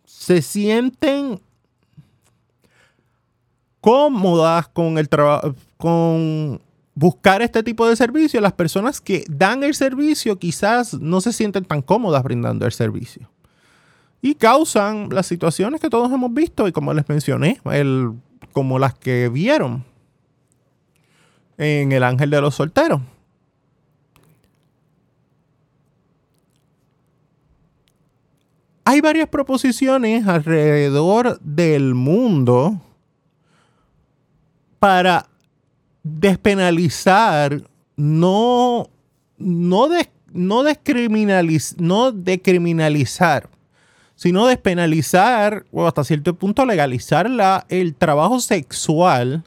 se 0.05 0.43
sienten 0.43 1.41
cómodas 3.81 4.69
con 4.69 4.99
el 4.99 5.09
trabajo, 5.09 5.55
con 5.77 6.61
buscar 6.95 7.43
este 7.43 7.63
tipo 7.63 7.87
de 7.89 7.97
servicio, 7.97 8.41
las 8.41 8.53
personas 8.53 9.01
que 9.01 9.25
dan 9.29 9.63
el 9.63 9.75
servicio 9.75 10.39
quizás 10.39 10.95
no 10.95 11.21
se 11.21 11.33
sienten 11.33 11.65
tan 11.65 11.83
cómodas 11.83 12.23
brindando 12.23 12.65
el 12.65 12.73
servicio. 12.73 13.29
Y 14.23 14.37
causan 14.37 15.11
las 15.11 15.27
situaciones 15.27 15.81
que 15.81 15.91
todos 15.91 16.11
hemos 16.11 16.33
visto 16.33 16.67
y 16.67 16.73
como 16.73 16.95
les 16.95 17.07
mencioné, 17.09 17.61
el, 17.71 18.13
como 18.53 18.79
las 18.79 18.95
que 18.95 19.29
vieron 19.29 19.85
en 21.59 21.93
El 21.93 22.05
Ángel 22.05 22.31
de 22.31 22.41
los 22.41 22.55
Solteros. 22.55 23.03
Hay 28.87 29.01
varias 29.01 29.29
proposiciones 29.29 30.27
alrededor 30.29 31.41
del 31.41 31.95
mundo 31.95 32.81
para 34.79 35.27
despenalizar, 36.03 37.63
no, 37.97 38.91
no, 39.39 39.89
no, 40.35 40.63
no 41.79 42.13
decriminalizar, 42.13 43.49
sino 44.15 44.47
despenalizar 44.47 45.65
o 45.73 45.87
hasta 45.87 46.05
cierto 46.05 46.35
punto 46.35 46.67
legalizar 46.67 47.31
la, 47.31 47.65
el 47.71 47.95
trabajo 47.95 48.39
sexual. 48.39 49.45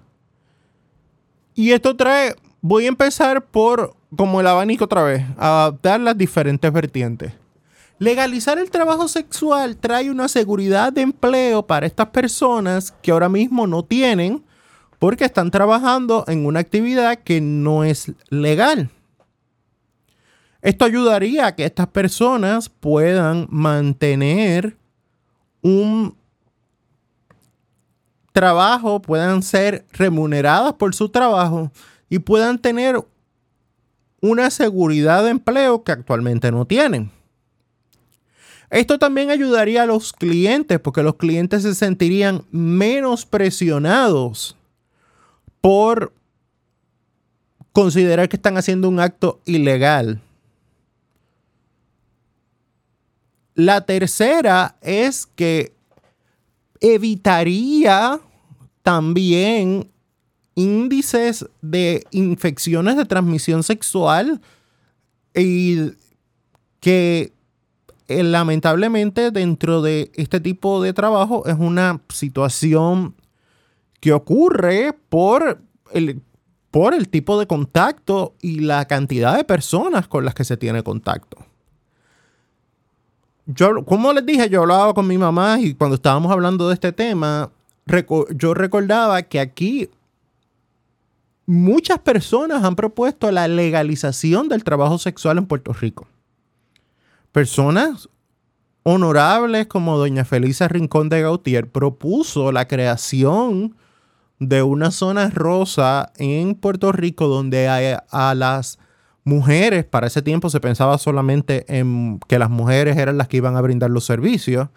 Y 1.54 1.73
esto 1.73 1.95
trae, 1.95 2.34
voy 2.62 2.86
a 2.86 2.89
empezar 2.89 3.45
por, 3.45 3.95
como 4.15 4.41
el 4.41 4.47
abanico 4.47 4.86
otra 4.86 5.04
vez, 5.04 5.23
adaptar 5.38 6.00
las 6.00 6.17
diferentes 6.17 6.73
vertientes. 6.73 7.34
Legalizar 7.99 8.60
el 8.60 8.69
trabajo 8.69 9.07
sexual 9.07 9.75
trae 9.77 10.12
una 10.12 10.27
seguridad 10.27 10.93
de 10.93 11.01
empleo 11.01 11.65
para 11.65 11.88
estas 11.88 12.07
personas 12.07 12.93
que 13.01 13.12
ahora 13.12 13.27
mismo 13.27 13.65
no 13.65 13.83
tienen 13.83 14.45
porque 14.99 15.25
están 15.25 15.49
trabajando 15.49 16.23
en 16.27 16.45
una 16.45 16.60
actividad 16.60 17.17
que 17.17 17.41
no 17.41 17.83
es 17.83 18.12
legal. 18.29 18.91
Esto 20.62 20.86
ayudaría 20.86 21.47
a 21.47 21.55
que 21.55 21.65
estas 21.65 21.88
personas 21.88 22.69
puedan 22.69 23.47
mantener 23.49 24.77
un 25.62 26.15
trabajo, 28.31 29.01
puedan 29.01 29.41
ser 29.41 29.88
remuneradas 29.93 30.73
por 30.73 30.93
su 30.93 31.10
trabajo 31.10 31.71
y 32.10 32.19
puedan 32.19 32.60
tener 32.60 33.03
una 34.21 34.51
seguridad 34.51 35.23
de 35.23 35.31
empleo 35.31 35.83
que 35.83 35.91
actualmente 35.91 36.51
no 36.51 36.65
tienen. 36.65 37.16
Esto 38.69 38.99
también 38.99 39.32
ayudaría 39.32 39.84
a 39.84 39.86
los 39.86 40.12
clientes 40.12 40.80
porque 40.80 41.03
los 41.03 41.15
clientes 41.15 41.63
se 41.63 41.73
sentirían 41.73 42.43
menos 42.51 43.25
presionados 43.25 44.58
por 45.62 46.13
considerar 47.71 48.27
que 48.27 48.36
están 48.36 48.58
haciendo 48.58 48.89
un 48.89 48.99
acto 48.99 49.39
ilegal. 49.45 50.21
La 53.53 53.82
tercera 53.86 54.77
es 54.82 55.25
que 55.25 55.73
evitaría 56.80 58.19
también 58.84 59.89
índices 60.56 61.45
de 61.62 62.03
infecciones 62.12 62.97
de 62.97 63.06
transmisión 63.06 63.63
sexual 63.63 64.41
y 65.36 65.91
que 66.80 67.32
eh, 68.08 68.24
lamentablemente 68.24 69.32
dentro 69.32 69.82
de 69.82 70.12
este 70.15 70.39
tipo 70.39 70.82
de 70.82 70.93
trabajo 70.93 71.46
es 71.46 71.56
una 71.60 72.02
situación 72.10 73.15
que 74.00 74.13
ocurre 74.13 74.93
por 75.10 75.62
el, 75.91 76.22
por 76.72 76.93
el 76.93 77.10
tipo 77.10 77.39
de 77.39 77.48
contacto 77.48 78.36
y 78.41 78.60
la 78.60 78.86
cantidad 78.86 79.36
de 79.36 79.43
personas 79.43 80.08
con 80.08 80.24
las 80.24 80.34
que 80.34 80.46
se 80.46 80.58
tiene 80.58 80.84
contacto. 80.84 81.38
Yo, 83.46 83.84
como 83.86 84.13
les 84.13 84.26
dije, 84.26 84.50
yo 84.50 84.62
hablaba 84.62 84.93
con 84.93 85.08
mi 85.08 85.17
mamá 85.17 85.60
y 85.60 85.74
cuando 85.74 85.96
estábamos 85.96 86.32
hablando 86.32 86.67
de 86.67 86.74
este 86.74 86.91
tema, 86.91 87.50
yo 88.36 88.54
recordaba 88.54 89.22
que 89.24 89.39
aquí 89.39 89.89
muchas 91.46 92.00
personas 92.00 92.63
han 92.63 92.76
propuesto 92.76 93.32
la 93.32 93.48
legalización 93.48 94.50
del 94.50 94.63
trabajo 94.63 94.98
sexual 94.98 95.38
en 95.38 95.46
Puerto 95.46 95.74
Rico. 95.74 96.08
Personas 97.31 98.09
honorables 98.83 99.67
como 99.67 99.97
doña 99.97 100.23
Felisa 100.23 100.67
Rincón 100.67 101.09
de 101.09 101.21
Gautier 101.21 101.69
propuso 101.69 102.53
la 102.53 102.67
creación 102.67 103.75
de 104.39 104.63
una 104.63 104.91
zona 104.91 105.29
rosa 105.29 106.13
en 106.17 106.55
Puerto 106.55 106.91
Rico 106.91 107.27
donde 107.27 107.67
a, 107.67 108.35
las 108.35 108.79
mujeres, 109.23 109.83
para 109.83 110.07
ese 110.07 110.21
tiempo 110.21 110.49
se 110.49 110.61
pensaba 110.61 110.97
solamente 110.97 111.65
en 111.67 112.19
que 112.27 112.39
las 112.39 112.49
mujeres 112.49 112.95
eran 112.97 113.17
las 113.17 113.27
que 113.27 113.37
iban 113.37 113.57
a 113.57 113.61
brindar 113.61 113.89
los 113.89 114.05
servicios, 114.05 114.69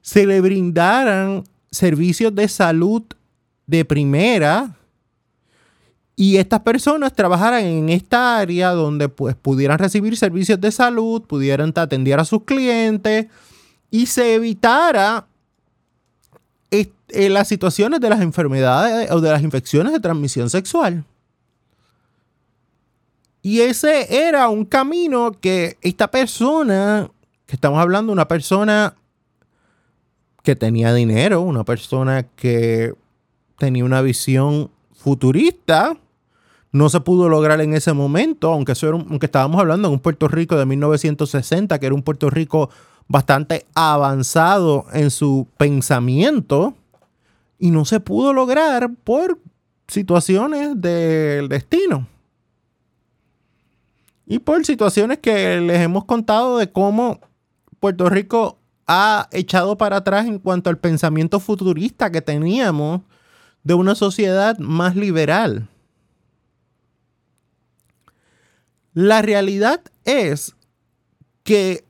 se 0.00 0.26
le 0.26 0.40
brindaran 0.40 1.44
servicios 1.70 2.34
de 2.34 2.48
salud 2.48 3.04
de 3.66 3.84
primera 3.84 4.76
y 6.16 6.36
estas 6.36 6.60
personas 6.60 7.12
trabajaran 7.12 7.64
en 7.64 7.88
esta 7.88 8.38
área 8.38 8.70
donde 8.70 9.08
pues 9.08 9.34
pudieran 9.34 9.78
recibir 9.78 10.16
servicios 10.16 10.60
de 10.60 10.70
salud, 10.70 11.22
pudieran 11.22 11.72
atender 11.74 12.20
a 12.20 12.24
sus 12.24 12.44
clientes 12.44 13.26
y 13.90 14.06
se 14.06 14.34
evitara 14.34 15.26
eh, 16.70 17.28
las 17.28 17.48
situaciones 17.48 18.00
de 18.00 18.10
las 18.10 18.20
enfermedades 18.20 19.10
o 19.10 19.20
de 19.20 19.30
las 19.30 19.42
infecciones 19.42 19.92
de 19.92 20.00
transmisión 20.00 20.50
sexual. 20.50 21.04
Y 23.42 23.60
ese 23.60 24.26
era 24.26 24.48
un 24.48 24.64
camino 24.64 25.32
que 25.32 25.76
esta 25.82 26.10
persona, 26.10 27.10
que 27.46 27.56
estamos 27.56 27.78
hablando 27.78 28.12
una 28.12 28.26
persona 28.26 28.94
que 30.42 30.56
tenía 30.56 30.94
dinero, 30.94 31.42
una 31.42 31.62
persona 31.64 32.22
que 32.22 32.94
tenía 33.58 33.84
una 33.84 34.00
visión 34.00 34.70
futurista, 34.94 35.96
no 36.74 36.88
se 36.88 36.98
pudo 36.98 37.28
lograr 37.28 37.60
en 37.60 37.72
ese 37.72 37.92
momento, 37.92 38.52
aunque, 38.52 38.72
eso 38.72 38.90
aunque 38.90 39.26
estábamos 39.26 39.60
hablando 39.60 39.86
de 39.86 39.94
un 39.94 40.00
Puerto 40.00 40.26
Rico 40.26 40.56
de 40.56 40.66
1960, 40.66 41.78
que 41.78 41.86
era 41.86 41.94
un 41.94 42.02
Puerto 42.02 42.30
Rico 42.30 42.68
bastante 43.06 43.64
avanzado 43.76 44.86
en 44.92 45.12
su 45.12 45.46
pensamiento 45.56 46.74
y 47.60 47.70
no 47.70 47.84
se 47.84 48.00
pudo 48.00 48.32
lograr 48.32 48.90
por 49.04 49.38
situaciones 49.86 50.72
del 50.80 51.48
destino. 51.48 52.08
Y 54.26 54.40
por 54.40 54.66
situaciones 54.66 55.18
que 55.18 55.60
les 55.60 55.80
hemos 55.80 56.06
contado 56.06 56.58
de 56.58 56.72
cómo 56.72 57.20
Puerto 57.78 58.08
Rico 58.08 58.58
ha 58.88 59.28
echado 59.30 59.78
para 59.78 59.98
atrás 59.98 60.26
en 60.26 60.40
cuanto 60.40 60.70
al 60.70 60.78
pensamiento 60.78 61.38
futurista 61.38 62.10
que 62.10 62.20
teníamos 62.20 63.02
de 63.62 63.74
una 63.74 63.94
sociedad 63.94 64.58
más 64.58 64.96
liberal. 64.96 65.68
La 68.94 69.22
realidad 69.22 69.82
es 70.04 70.54
que 71.42 71.84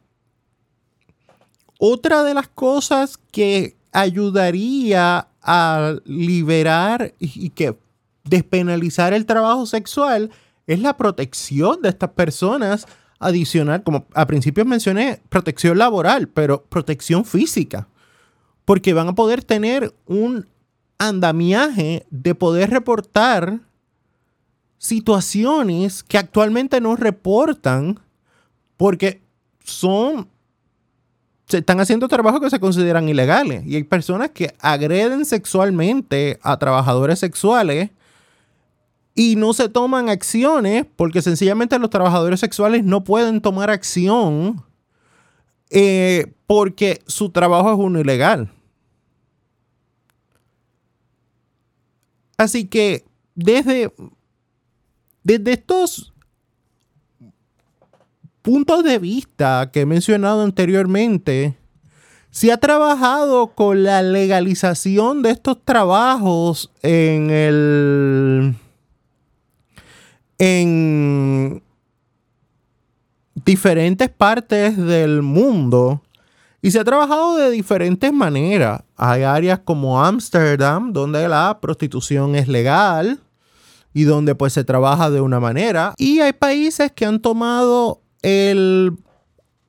otra 1.78 2.24
de 2.24 2.34
las 2.34 2.48
cosas 2.48 3.18
que 3.30 3.76
ayudaría 3.92 5.28
a 5.42 5.96
liberar 6.04 7.14
y 7.18 7.50
que 7.50 7.76
despenalizar 8.24 9.12
el 9.12 9.26
trabajo 9.26 9.66
sexual 9.66 10.30
es 10.66 10.80
la 10.80 10.96
protección 10.96 11.82
de 11.82 11.90
estas 11.90 12.10
personas 12.10 12.86
adicional, 13.18 13.82
como 13.82 14.06
a 14.14 14.26
principios 14.26 14.66
mencioné, 14.66 15.20
protección 15.28 15.78
laboral, 15.78 16.28
pero 16.28 16.64
protección 16.64 17.24
física, 17.24 17.88
porque 18.64 18.94
van 18.94 19.08
a 19.08 19.14
poder 19.14 19.44
tener 19.44 19.94
un 20.06 20.46
andamiaje 20.98 22.06
de 22.10 22.34
poder 22.34 22.70
reportar 22.70 23.60
situaciones 24.84 26.02
que 26.02 26.18
actualmente 26.18 26.78
no 26.78 26.94
reportan 26.94 27.98
porque 28.76 29.22
son 29.64 30.28
se 31.46 31.58
están 31.58 31.80
haciendo 31.80 32.06
trabajos 32.06 32.42
que 32.42 32.50
se 32.50 32.60
consideran 32.60 33.08
ilegales 33.08 33.64
y 33.66 33.76
hay 33.76 33.84
personas 33.84 34.30
que 34.32 34.54
agreden 34.60 35.24
sexualmente 35.24 36.38
a 36.42 36.58
trabajadores 36.58 37.18
sexuales 37.18 37.92
y 39.14 39.36
no 39.36 39.54
se 39.54 39.70
toman 39.70 40.10
acciones 40.10 40.84
porque 40.96 41.22
sencillamente 41.22 41.78
los 41.78 41.88
trabajadores 41.88 42.40
sexuales 42.40 42.84
no 42.84 43.04
pueden 43.04 43.40
tomar 43.40 43.70
acción 43.70 44.62
eh, 45.70 46.34
porque 46.46 47.00
su 47.06 47.30
trabajo 47.30 47.72
es 47.72 47.78
uno 47.78 48.00
ilegal. 48.00 48.52
Así 52.36 52.66
que 52.66 53.06
desde, 53.34 53.92
desde 55.24 55.54
estos 55.54 56.12
puntos 58.42 58.84
de 58.84 58.98
vista 58.98 59.70
que 59.72 59.80
he 59.80 59.86
mencionado 59.86 60.42
anteriormente, 60.42 61.56
se 62.30 62.52
ha 62.52 62.58
trabajado 62.58 63.48
con 63.48 63.82
la 63.82 64.02
legalización 64.02 65.22
de 65.22 65.30
estos 65.30 65.64
trabajos 65.64 66.70
en 66.82 67.30
el 67.30 68.54
en 70.38 71.62
diferentes 73.34 74.10
partes 74.10 74.76
del 74.76 75.22
mundo 75.22 76.02
y 76.60 76.70
se 76.70 76.80
ha 76.80 76.84
trabajado 76.84 77.36
de 77.36 77.50
diferentes 77.50 78.12
maneras. 78.12 78.82
Hay 78.96 79.22
áreas 79.22 79.60
como 79.60 80.04
Ámsterdam, 80.04 80.92
donde 80.92 81.28
la 81.28 81.58
prostitución 81.60 82.34
es 82.34 82.48
legal 82.48 83.20
y 83.94 84.02
donde 84.02 84.34
pues 84.34 84.52
se 84.52 84.64
trabaja 84.64 85.08
de 85.08 85.20
una 85.20 85.40
manera. 85.40 85.94
Y 85.96 86.18
hay 86.20 86.32
países 86.32 86.92
que 86.92 87.06
han 87.06 87.20
tomado 87.20 88.02
el 88.22 88.92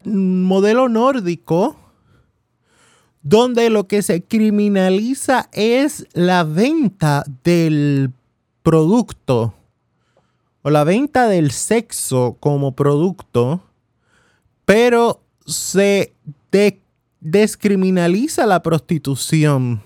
modelo 0.03 0.89
nórdico, 0.89 1.77
donde 3.21 3.69
lo 3.69 3.87
que 3.87 4.01
se 4.01 4.23
criminaliza 4.23 5.49
es 5.53 6.07
la 6.13 6.43
venta 6.43 7.23
del 7.43 8.11
producto 8.63 9.53
o 10.63 10.69
la 10.71 10.83
venta 10.83 11.27
del 11.27 11.51
sexo 11.51 12.37
como 12.39 12.75
producto, 12.75 13.61
pero 14.65 15.21
se 15.45 16.13
descriminaliza 17.19 18.47
la 18.47 18.63
prostitución. 18.63 19.81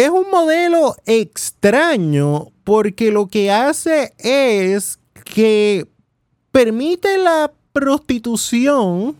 Es 0.00 0.08
un 0.08 0.30
modelo 0.30 0.96
extraño 1.04 2.52
porque 2.64 3.10
lo 3.10 3.28
que 3.28 3.52
hace 3.52 4.14
es 4.16 4.98
que 5.26 5.90
permite 6.50 7.18
la 7.18 7.52
prostitución 7.74 9.14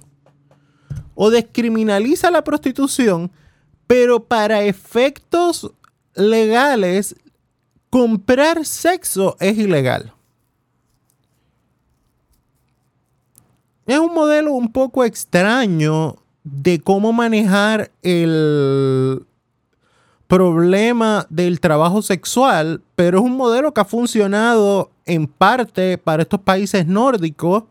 o 1.14 1.30
descriminaliza 1.30 2.30
la 2.30 2.42
prostitución, 2.42 3.30
pero 3.86 4.24
para 4.24 4.62
efectos 4.62 5.70
legales 6.14 7.14
comprar 7.90 8.64
sexo 8.64 9.36
es 9.38 9.58
ilegal. 9.58 10.14
Es 13.84 13.98
un 13.98 14.14
modelo 14.14 14.54
un 14.54 14.72
poco 14.72 15.04
extraño 15.04 16.16
de 16.42 16.80
cómo 16.80 17.12
manejar 17.12 17.90
el 18.02 19.26
problema 20.30 21.26
del 21.28 21.58
trabajo 21.58 22.02
sexual, 22.02 22.84
pero 22.94 23.18
es 23.18 23.24
un 23.24 23.36
modelo 23.36 23.74
que 23.74 23.80
ha 23.80 23.84
funcionado 23.84 24.92
en 25.04 25.26
parte 25.26 25.98
para 25.98 26.22
estos 26.22 26.40
países 26.40 26.86
nórdicos 26.86 27.64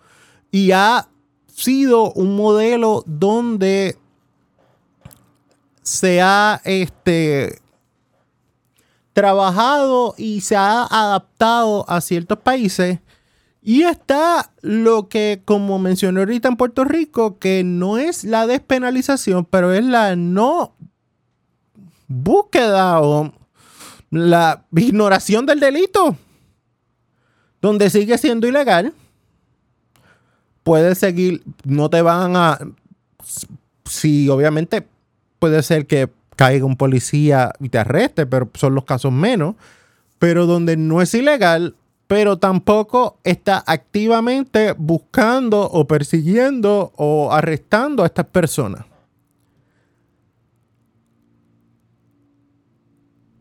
y 0.52 0.72
ha 0.72 1.08
sido 1.48 2.12
un 2.12 2.36
modelo 2.36 3.06
donde 3.06 3.98
se 5.84 6.22
ha 6.22 6.60
este, 6.66 7.62
trabajado 9.14 10.14
y 10.18 10.42
se 10.42 10.58
ha 10.58 10.84
adaptado 10.84 11.90
a 11.90 12.02
ciertos 12.02 12.40
países. 12.40 13.00
Y 13.62 13.84
está 13.84 14.52
lo 14.62 15.08
que, 15.08 15.42
como 15.46 15.80
mencioné 15.80 16.20
ahorita 16.20 16.50
en 16.50 16.58
Puerto 16.58 16.84
Rico, 16.84 17.40
que 17.40 17.64
no 17.64 17.98
es 17.98 18.26
la 18.26 18.48
despenalización, 18.48 19.46
pero 19.46 19.72
es 19.72 19.86
la 19.86 20.18
no 20.18 20.76
búsqueda 22.10 23.00
o 23.00 23.32
la 24.10 24.66
ignoración 24.76 25.46
del 25.46 25.62
delito, 25.62 26.18
donde 27.62 27.90
sigue 27.90 28.18
siendo 28.18 28.48
ilegal. 28.48 28.94
Puedes 30.64 30.98
seguir, 30.98 31.44
no 31.64 31.90
te 31.90 32.02
van 32.02 32.36
a... 32.36 32.60
Si 33.86 34.28
obviamente 34.28 34.86
puede 35.40 35.64
ser 35.64 35.88
que 35.88 36.10
caiga 36.36 36.66
un 36.66 36.76
policía 36.76 37.54
y 37.60 37.70
te 37.70 37.78
arreste, 37.78 38.26
pero 38.26 38.50
son 38.56 38.76
los 38.76 38.84
casos 38.84 39.12
menos. 39.12 39.56
Pero 40.18 40.46
donde 40.46 40.76
no 40.76 41.02
es 41.02 41.14
ilegal, 41.14 41.76
pero 42.08 42.38
tampoco 42.38 43.20
está 43.24 43.64
activamente 43.66 44.74
buscando 44.78 45.62
o 45.62 45.88
persiguiendo 45.88 46.92
o 46.98 47.32
arrestando 47.32 48.04
a 48.04 48.08
estas 48.08 48.26
personas. 48.26 48.89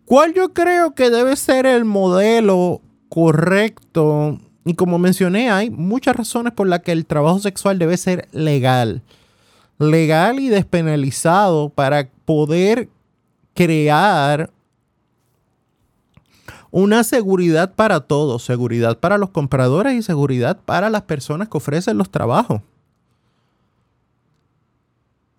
¿Cuál 0.08 0.32
yo 0.32 0.54
creo 0.54 0.94
que 0.94 1.10
debe 1.10 1.36
ser 1.36 1.66
el 1.66 1.84
modelo 1.84 2.80
correcto? 3.10 4.40
Y 4.64 4.72
como 4.72 4.98
mencioné, 4.98 5.50
hay 5.50 5.68
muchas 5.68 6.16
razones 6.16 6.54
por 6.54 6.66
las 6.66 6.80
que 6.80 6.92
el 6.92 7.04
trabajo 7.04 7.40
sexual 7.40 7.78
debe 7.78 7.98
ser 7.98 8.26
legal. 8.32 9.02
Legal 9.78 10.40
y 10.40 10.48
despenalizado 10.48 11.68
para 11.68 12.08
poder 12.24 12.88
crear 13.52 14.50
una 16.70 17.04
seguridad 17.04 17.74
para 17.74 18.00
todos, 18.00 18.42
seguridad 18.42 18.98
para 18.98 19.18
los 19.18 19.28
compradores 19.28 19.92
y 19.92 20.02
seguridad 20.02 20.58
para 20.64 20.88
las 20.88 21.02
personas 21.02 21.50
que 21.50 21.58
ofrecen 21.58 21.98
los 21.98 22.08
trabajos. 22.08 22.62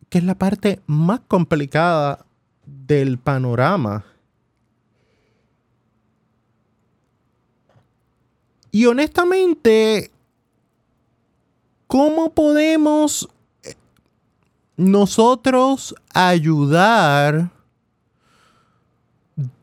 Que 0.10 0.20
es 0.20 0.24
la 0.24 0.36
parte 0.36 0.80
más 0.86 1.22
complicada 1.28 2.24
del 2.68 3.18
panorama. 3.18 4.06
Y 8.72 8.86
honestamente, 8.86 10.12
¿cómo 11.88 12.32
podemos 12.34 13.28
nosotros 14.78 15.96
ayudar 16.14 17.52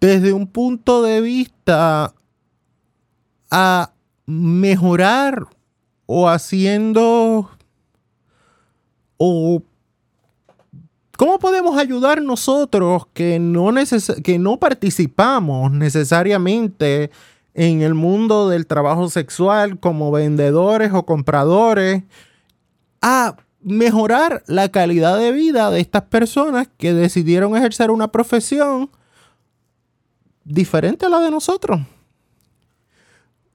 desde 0.01 0.33
un 0.33 0.47
punto 0.47 1.03
de 1.03 1.21
vista 1.21 2.14
a 3.51 3.92
mejorar 4.27 5.47
o 6.07 6.29
haciendo 6.29 7.51
o 9.16 9.62
cómo 11.16 11.38
podemos 11.38 11.79
ayudar 11.79 12.21
nosotros 12.21 13.07
que 13.14 13.38
no, 13.38 13.73
que 14.23 14.38
no 14.38 14.59
participamos 14.59 15.73
necesariamente 15.73 17.11
en 17.59 17.81
el 17.81 17.95
mundo 17.95 18.51
del 18.51 18.66
trabajo 18.66 19.09
sexual 19.09 19.81
como 19.81 20.12
vendedores 20.12 20.92
o 20.92 21.07
compradores 21.07 22.03
a 23.01 23.37
mejorar 23.62 24.45
la 24.47 24.69
calidad 24.69 25.19
de 25.19 25.33
vida 25.33 25.71
de 25.71 25.81
estas 25.81 26.03
personas 26.03 26.69
que 26.77 26.92
decidieron 26.92 27.57
ejercer 27.57 27.90
una 27.90 28.12
profesión 28.12 28.90
diferente 30.45 31.07
a 31.07 31.09
la 31.09 31.21
de 31.21 31.31
nosotros. 31.31 31.81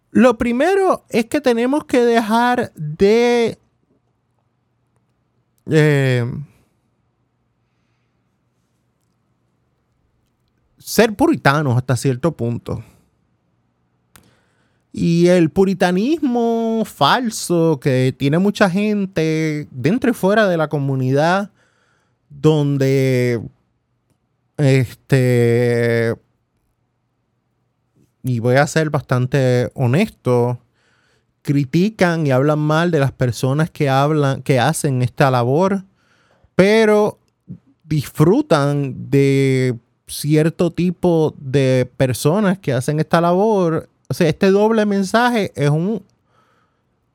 Lo 0.10 0.36
primero 0.36 1.06
es 1.10 1.28
que 1.28 1.40
tenemos 1.40 1.86
que 1.86 2.04
dejar 2.04 2.74
de 2.74 3.60
eh, 5.68 6.26
ser 10.80 11.14
puritanos 11.16 11.78
hasta 11.78 11.96
cierto 11.96 12.32
punto. 12.32 12.84
Y 14.94 15.28
el 15.28 15.50
puritanismo 15.50 16.84
falso 16.86 17.80
que 17.82 18.14
tiene 18.18 18.40
mucha 18.40 18.70
gente 18.70 19.68
dentro 19.72 20.12
y 20.12 20.14
fuera 20.14 20.48
de 20.48 20.58
la 20.58 20.68
comunidad, 20.68 21.52
donde 22.30 23.42
este 24.58 26.16
y 28.24 28.40
voy 28.40 28.56
a 28.56 28.68
ser 28.68 28.90
bastante 28.90 29.72
honesto, 29.74 30.60
critican 31.42 32.28
y 32.28 32.32
hablan 32.32 32.60
mal 32.60 32.92
de 32.92 33.00
las 33.00 33.12
personas 33.12 33.70
que 33.70 33.90
hablan, 33.90 34.44
que 34.44 34.60
hacen 34.60 35.02
esta 35.02 35.32
labor, 35.32 35.84
pero 36.56 37.18
disfrutan 37.84 39.10
de 39.10 39.76
cierto 40.08 40.72
tipo 40.72 41.34
de 41.38 41.90
personas 41.98 42.60
que 42.60 42.74
hacen 42.74 43.00
esta 43.00 43.22
labor. 43.22 43.90
O 44.12 44.14
sea, 44.14 44.28
este 44.28 44.52
doble 44.52 44.86
mensaje 44.86 45.54
es 45.56 45.70
un 45.70 46.04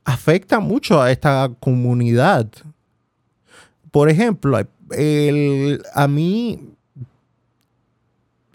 afecta 0.03 0.61
mucho 0.61 1.03
a 1.03 1.11
esta 1.11 1.51
comunidad. 1.61 2.47
Por 3.91 4.09
ejemplo, 4.09 4.57
a 4.57 6.09
mí, 6.09 6.71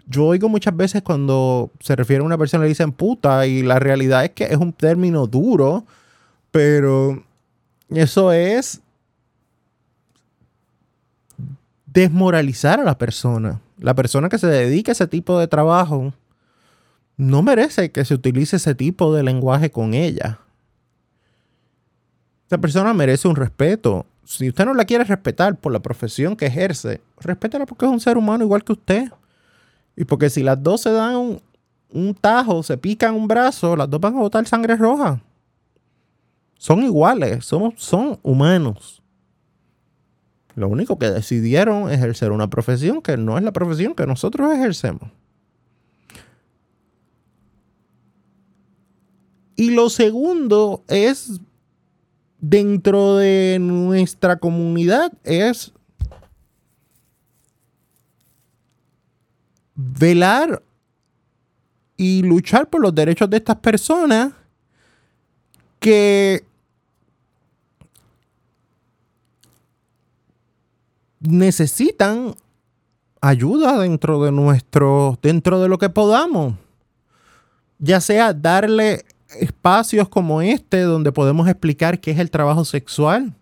yo 0.08 0.26
oigo 0.26 0.48
muchas 0.48 0.76
veces 0.76 1.02
cuando 1.02 1.70
se 1.78 1.94
refiere 1.94 2.20
a 2.20 2.26
una 2.26 2.36
persona 2.36 2.64
le 2.64 2.70
dicen 2.70 2.90
puta 2.90 3.46
y 3.46 3.62
la 3.62 3.78
realidad 3.78 4.24
es 4.24 4.30
que 4.32 4.42
es 4.42 4.56
un 4.56 4.72
término 4.72 5.28
duro, 5.28 5.84
pero 6.50 7.22
eso 7.90 8.32
es 8.32 8.80
desmoralizar 11.86 12.80
a 12.80 12.84
la 12.84 12.98
persona. 12.98 13.60
La 13.78 13.94
persona 13.94 14.28
que 14.28 14.38
se 14.38 14.48
dedica 14.48 14.90
a 14.90 14.94
ese 14.94 15.06
tipo 15.06 15.38
de 15.38 15.46
trabajo 15.46 16.12
no 17.16 17.42
merece 17.42 17.90
que 17.90 18.04
se 18.04 18.14
utilice 18.14 18.56
ese 18.56 18.74
tipo 18.74 19.14
de 19.14 19.22
lenguaje 19.22 19.70
con 19.70 19.94
ella. 19.94 20.40
Esta 22.44 22.58
persona 22.58 22.92
merece 22.94 23.28
un 23.28 23.36
respeto. 23.36 24.06
Si 24.24 24.48
usted 24.48 24.64
no 24.64 24.74
la 24.74 24.84
quiere 24.84 25.04
respetar 25.04 25.56
por 25.56 25.72
la 25.72 25.80
profesión 25.80 26.36
que 26.36 26.46
ejerce, 26.46 27.00
respétala 27.18 27.66
porque 27.66 27.86
es 27.86 27.90
un 27.90 28.00
ser 28.00 28.16
humano 28.16 28.44
igual 28.44 28.64
que 28.64 28.72
usted. 28.72 29.10
Y 29.96 30.04
porque 30.04 30.30
si 30.30 30.42
las 30.42 30.62
dos 30.62 30.80
se 30.82 30.90
dan 30.90 31.40
un, 31.90 32.14
tajo, 32.14 32.62
se 32.62 32.78
pican 32.78 33.14
un 33.14 33.28
brazo, 33.28 33.76
las 33.76 33.88
dos 33.88 34.00
van 34.00 34.16
a 34.16 34.20
botar 34.20 34.46
sangre 34.46 34.76
roja. 34.76 35.20
Son 36.56 36.82
iguales, 36.82 37.44
somos, 37.44 37.74
son 37.76 38.18
humanos. 38.22 39.02
Lo 40.54 40.68
único 40.68 40.98
que 40.98 41.10
decidieron 41.10 41.90
ejercer 41.90 42.30
una 42.32 42.48
profesión 42.48 43.02
que 43.02 43.16
no 43.16 43.38
es 43.38 43.44
la 43.44 43.52
profesión 43.52 43.94
que 43.94 44.06
nosotros 44.06 44.52
ejercemos. 44.52 45.10
Y 49.62 49.70
lo 49.70 49.90
segundo 49.90 50.82
es, 50.88 51.40
dentro 52.40 53.14
de 53.14 53.58
nuestra 53.60 54.34
comunidad, 54.34 55.12
es 55.22 55.70
velar 59.76 60.64
y 61.96 62.24
luchar 62.24 62.68
por 62.70 62.80
los 62.80 62.92
derechos 62.92 63.30
de 63.30 63.36
estas 63.36 63.54
personas 63.54 64.32
que 65.78 66.44
necesitan 71.20 72.34
ayuda 73.20 73.78
dentro 73.78 74.24
de 74.24 74.32
nuestro, 74.32 75.20
dentro 75.22 75.60
de 75.60 75.68
lo 75.68 75.78
que 75.78 75.88
podamos. 75.88 76.54
Ya 77.78 78.00
sea 78.00 78.34
darle 78.34 79.04
espacios 79.38 80.08
como 80.08 80.42
este 80.42 80.80
donde 80.80 81.12
podemos 81.12 81.48
explicar 81.48 82.00
qué 82.00 82.10
es 82.12 82.18
el 82.18 82.30
trabajo 82.30 82.64
sexual, 82.64 83.34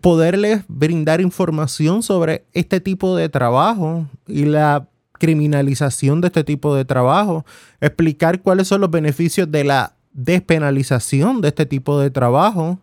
poderles 0.00 0.64
brindar 0.68 1.20
información 1.20 2.02
sobre 2.02 2.44
este 2.52 2.80
tipo 2.80 3.16
de 3.16 3.28
trabajo 3.28 4.06
y 4.26 4.44
la 4.44 4.88
criminalización 5.18 6.20
de 6.20 6.28
este 6.28 6.44
tipo 6.44 6.74
de 6.74 6.84
trabajo, 6.84 7.44
explicar 7.80 8.40
cuáles 8.42 8.68
son 8.68 8.80
los 8.80 8.90
beneficios 8.90 9.50
de 9.50 9.64
la 9.64 9.94
despenalización 10.12 11.40
de 11.40 11.48
este 11.48 11.66
tipo 11.66 11.98
de 12.00 12.10
trabajo, 12.10 12.78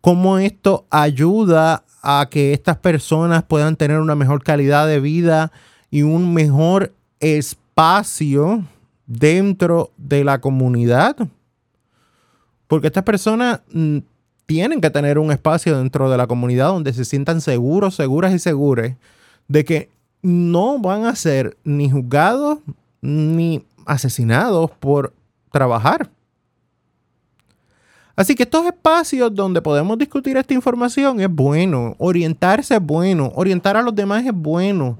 cómo 0.00 0.38
esto 0.38 0.86
ayuda 0.90 1.84
a 2.02 2.28
que 2.30 2.52
estas 2.52 2.76
personas 2.76 3.42
puedan 3.42 3.76
tener 3.76 3.98
una 3.98 4.14
mejor 4.14 4.44
calidad 4.44 4.86
de 4.86 5.00
vida 5.00 5.50
y 5.90 6.02
un 6.02 6.32
mejor 6.32 6.92
espacio 7.18 8.64
dentro 9.06 9.90
de 9.96 10.24
la 10.24 10.40
comunidad. 10.40 11.16
Porque 12.66 12.88
estas 12.88 13.04
personas 13.04 13.60
mm, 13.72 13.98
tienen 14.46 14.80
que 14.80 14.90
tener 14.90 15.18
un 15.18 15.30
espacio 15.30 15.76
dentro 15.78 16.10
de 16.10 16.16
la 16.16 16.26
comunidad 16.26 16.68
donde 16.68 16.92
se 16.92 17.04
sientan 17.04 17.40
seguros, 17.40 17.94
seguras 17.94 18.32
y 18.32 18.38
seguras 18.38 18.92
de 19.48 19.64
que 19.64 19.90
no 20.22 20.78
van 20.78 21.04
a 21.04 21.14
ser 21.14 21.56
ni 21.64 21.90
juzgados 21.90 22.58
ni 23.00 23.64
asesinados 23.84 24.70
por 24.72 25.12
trabajar. 25.52 26.10
Así 28.16 28.34
que 28.34 28.44
estos 28.44 28.64
espacios 28.64 29.34
donde 29.34 29.60
podemos 29.60 29.98
discutir 29.98 30.36
esta 30.38 30.54
información 30.54 31.20
es 31.20 31.28
bueno, 31.28 31.94
orientarse 31.98 32.74
es 32.74 32.82
bueno, 32.82 33.30
orientar 33.34 33.76
a 33.76 33.82
los 33.82 33.94
demás 33.94 34.24
es 34.24 34.32
bueno. 34.32 34.98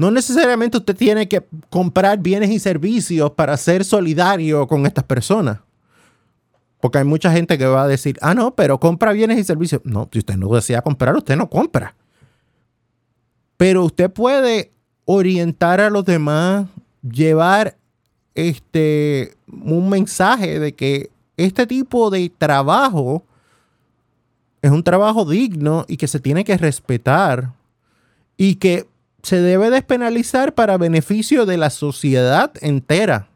No 0.00 0.10
necesariamente 0.10 0.78
usted 0.78 0.96
tiene 0.96 1.28
que 1.28 1.46
comprar 1.68 2.18
bienes 2.20 2.48
y 2.48 2.58
servicios 2.58 3.32
para 3.32 3.54
ser 3.58 3.84
solidario 3.84 4.66
con 4.66 4.86
estas 4.86 5.04
personas. 5.04 5.58
Porque 6.80 6.96
hay 6.96 7.04
mucha 7.04 7.30
gente 7.30 7.58
que 7.58 7.66
va 7.66 7.82
a 7.82 7.86
decir, 7.86 8.16
ah, 8.22 8.32
no, 8.32 8.54
pero 8.54 8.80
compra 8.80 9.12
bienes 9.12 9.38
y 9.38 9.44
servicios. 9.44 9.82
No, 9.84 10.08
si 10.10 10.20
usted 10.20 10.36
no 10.36 10.48
desea 10.54 10.80
comprar, 10.80 11.14
usted 11.14 11.36
no 11.36 11.50
compra. 11.50 11.94
Pero 13.58 13.84
usted 13.84 14.10
puede 14.10 14.72
orientar 15.04 15.82
a 15.82 15.90
los 15.90 16.06
demás, 16.06 16.66
llevar 17.02 17.76
este, 18.34 19.36
un 19.48 19.90
mensaje 19.90 20.58
de 20.58 20.74
que 20.74 21.10
este 21.36 21.66
tipo 21.66 22.08
de 22.08 22.32
trabajo 22.38 23.22
es 24.62 24.70
un 24.70 24.82
trabajo 24.82 25.26
digno 25.26 25.84
y 25.88 25.98
que 25.98 26.08
se 26.08 26.20
tiene 26.20 26.42
que 26.42 26.56
respetar 26.56 27.52
y 28.38 28.54
que 28.54 28.88
se 29.22 29.40
debe 29.40 29.70
despenalizar 29.70 30.54
para 30.54 30.78
beneficio 30.78 31.46
de 31.46 31.56
la 31.56 31.70
sociedad 31.70 32.52
entera. 32.60 33.28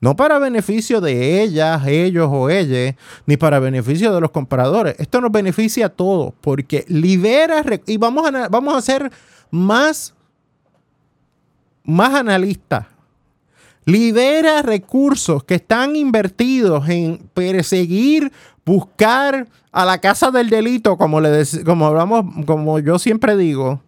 No 0.00 0.14
para 0.14 0.38
beneficio 0.38 1.00
de 1.00 1.42
ellas, 1.42 1.86
ellos 1.86 2.28
o 2.30 2.50
ella, 2.50 2.96
ni 3.24 3.36
para 3.36 3.58
beneficio 3.58 4.14
de 4.14 4.20
los 4.20 4.30
compradores. 4.30 4.94
Esto 4.98 5.20
nos 5.20 5.32
beneficia 5.32 5.86
a 5.86 5.88
todos 5.88 6.34
porque 6.40 6.84
libera 6.88 7.64
y 7.86 7.96
vamos 7.96 8.26
a, 8.32 8.48
vamos 8.48 8.76
a 8.76 8.82
ser 8.82 9.10
más, 9.50 10.14
más 11.82 12.14
analistas 12.14 12.86
libera 13.86 14.62
recursos 14.62 15.44
que 15.44 15.54
están 15.54 15.96
invertidos 15.96 16.86
en 16.88 17.18
perseguir, 17.32 18.32
buscar 18.66 19.46
a 19.72 19.84
la 19.84 20.00
casa 20.00 20.30
del 20.30 20.50
delito, 20.50 20.98
como, 20.98 21.20
le 21.20 21.44
como 21.64 21.86
hablamos, 21.86 22.44
como 22.44 22.80
yo 22.80 22.98
siempre 22.98 23.36
digo, 23.36 23.80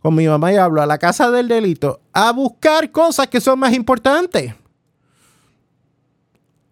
con 0.00 0.14
mi 0.14 0.26
mamá 0.26 0.52
y 0.52 0.56
hablo, 0.56 0.80
a 0.82 0.86
la 0.86 0.98
casa 0.98 1.30
del 1.30 1.48
delito, 1.48 2.00
a 2.12 2.32
buscar 2.32 2.90
cosas 2.90 3.28
que 3.28 3.40
son 3.40 3.58
más 3.58 3.74
importantes. 3.74 4.54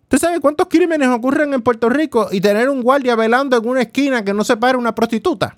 ¿Usted 0.05 0.19
sabe 0.19 0.41
cuántos 0.41 0.69
crímenes 0.69 1.09
ocurren 1.09 1.53
en 1.53 1.61
Puerto 1.61 1.91
Rico 1.91 2.29
y 2.33 2.41
tener 2.41 2.71
un 2.71 2.83
guardia 2.83 3.15
velando 3.15 3.59
en 3.59 3.69
una 3.69 3.83
esquina 3.83 4.25
que 4.25 4.33
no 4.33 4.43
se 4.43 4.57
pare 4.57 4.79
una 4.79 4.95
prostituta? 4.95 5.55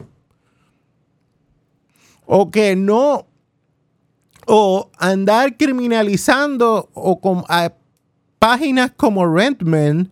O 2.26 2.50
que 2.50 2.74
no 2.74 3.26
o 4.46 4.90
andar 4.98 5.56
criminalizando 5.56 6.88
o 6.92 7.20
con 7.20 7.44
páginas 8.40 8.90
como 8.96 9.32
Rentman, 9.32 10.10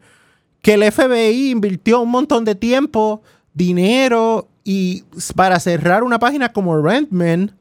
que 0.62 0.74
el 0.74 0.92
FBI 0.92 1.50
invirtió 1.50 2.00
un 2.02 2.10
montón 2.10 2.44
de 2.44 2.54
tiempo, 2.54 3.22
dinero 3.54 4.46
y 4.70 5.04
para 5.34 5.58
cerrar 5.60 6.02
una 6.02 6.18
página 6.18 6.52
como 6.52 6.76
Rentman, 6.76 7.56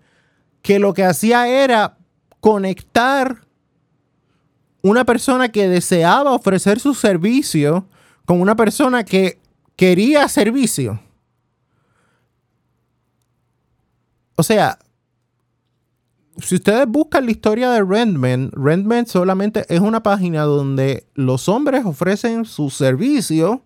que 0.61 0.77
lo 0.77 0.93
que 0.93 1.05
hacía 1.05 1.47
era 1.47 1.97
conectar 2.41 3.45
una 4.81 5.05
persona 5.05 5.47
que 5.47 5.69
deseaba 5.69 6.33
ofrecer 6.33 6.81
su 6.81 6.93
servicio 6.93 7.87
con 8.25 8.41
una 8.41 8.57
persona 8.57 9.05
que 9.05 9.39
quería 9.77 10.27
servicio. 10.27 10.99
O 14.35 14.43
sea, 14.43 14.77
si 16.39 16.55
ustedes 16.55 16.89
buscan 16.89 17.23
la 17.23 17.31
historia 17.31 17.69
de 17.69 17.85
Rentman, 17.85 18.51
Rentman 18.51 19.07
solamente 19.07 19.65
es 19.73 19.79
una 19.79 20.03
página 20.03 20.41
donde 20.41 21.07
los 21.13 21.47
hombres 21.47 21.85
ofrecen 21.85 22.43
su 22.43 22.69
servicio 22.69 23.63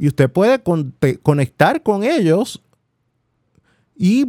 y 0.00 0.08
usted 0.08 0.30
puede 0.30 0.62
conectar 1.22 1.82
con 1.82 2.04
ellos 2.04 2.62
y, 3.94 4.26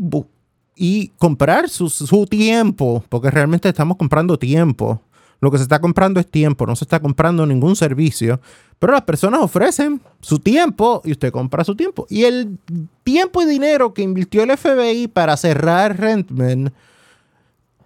y 0.75 1.07
comprar 1.17 1.69
su, 1.69 1.89
su, 1.89 2.25
tiempo, 2.25 3.01
porque 3.07 3.31
realmente 3.31 3.69
estamos 3.69 3.95
comprando 3.95 4.37
tiempo. 4.37 5.01
Lo 5.39 5.49
que 5.49 5.57
se 5.57 5.63
está 5.63 5.79
comprando 5.79 6.19
es 6.19 6.29
tiempo, 6.29 6.67
no 6.67 6.75
se 6.75 6.83
está 6.83 6.99
comprando 6.99 7.45
ningún 7.45 7.77
servicio. 7.77 8.41
Pero 8.79 8.91
las 8.91 9.03
personas 9.03 9.39
ofrecen 9.39 10.01
su 10.19 10.39
tiempo 10.39 11.01
y 11.05 11.13
usted 11.13 11.31
compra 11.31 11.63
su 11.63 11.73
tiempo. 11.73 12.05
Y 12.09 12.25
el 12.25 12.57
tiempo 13.05 13.41
y 13.41 13.45
dinero 13.45 13.93
que 13.93 14.01
invirtió 14.01 14.43
el 14.43 14.57
FBI 14.57 15.07
para 15.07 15.37
cerrar 15.37 15.97
Rentman 15.97 16.73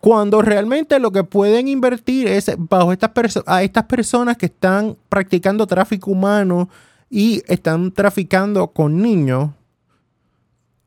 cuando 0.01 0.41
realmente 0.41 0.97
lo 0.97 1.11
que 1.11 1.23
pueden 1.23 1.67
invertir 1.67 2.27
es 2.27 2.51
bajo 2.57 2.91
estas 2.91 3.11
a 3.45 3.61
estas 3.61 3.83
personas 3.83 4.37
que 4.37 4.47
están 4.47 4.97
practicando 5.07 5.67
tráfico 5.67 6.09
humano 6.09 6.67
y 7.15 7.43
están 7.47 7.93
traficando 7.93 8.67
con 8.73 9.01
niños, 9.01 9.51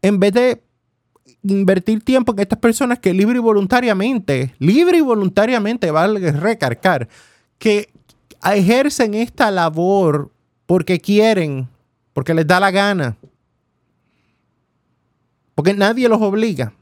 en 0.02 0.20
vez 0.20 0.34
de 0.34 0.62
invertir 1.42 2.04
tiempo 2.04 2.32
en 2.32 2.40
estas 2.40 2.58
personas 2.58 2.98
que 2.98 3.14
libre 3.14 3.38
y 3.38 3.40
voluntariamente, 3.40 4.54
libre 4.58 4.98
y 4.98 5.00
voluntariamente, 5.00 5.90
vale 5.90 6.30
recargar, 6.32 7.08
que 7.58 7.88
ejercen 8.44 9.14
esta 9.14 9.50
labor 9.50 10.30
porque 10.66 11.00
quieren, 11.00 11.66
porque 12.12 12.34
les 12.34 12.46
da 12.46 12.60
la 12.60 12.72
gana, 12.72 13.16
porque 15.54 15.72
nadie 15.72 16.10
los 16.10 16.20
obliga. 16.20 16.74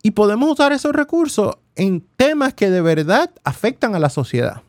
Y 0.00 0.12
podemos 0.12 0.48
usar 0.52 0.70
esos 0.72 0.92
recursos 0.92 1.56
en 1.74 2.06
temas 2.16 2.54
que 2.54 2.70
de 2.70 2.82
verdad 2.82 3.32
afectan 3.42 3.96
a 3.96 3.98
la 3.98 4.10
sociedad. 4.10 4.62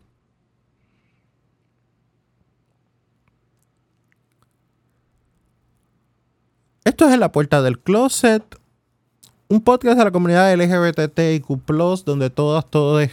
Esto 6.83 7.07
es 7.07 7.13
En 7.13 7.19
la 7.19 7.31
Puerta 7.31 7.61
del 7.61 7.77
Closet, 7.77 8.43
un 9.49 9.61
podcast 9.61 9.99
de 9.99 10.03
la 10.03 10.09
comunidad 10.09 10.51
LGBTIQ, 10.55 11.63
donde 12.03 12.31
todas, 12.31 12.65
todos 12.71 13.07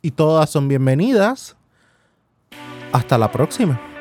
y 0.00 0.10
todas 0.10 0.48
son 0.48 0.68
bienvenidas. 0.68 1.54
Hasta 2.92 3.18
la 3.18 3.30
próxima. 3.30 3.91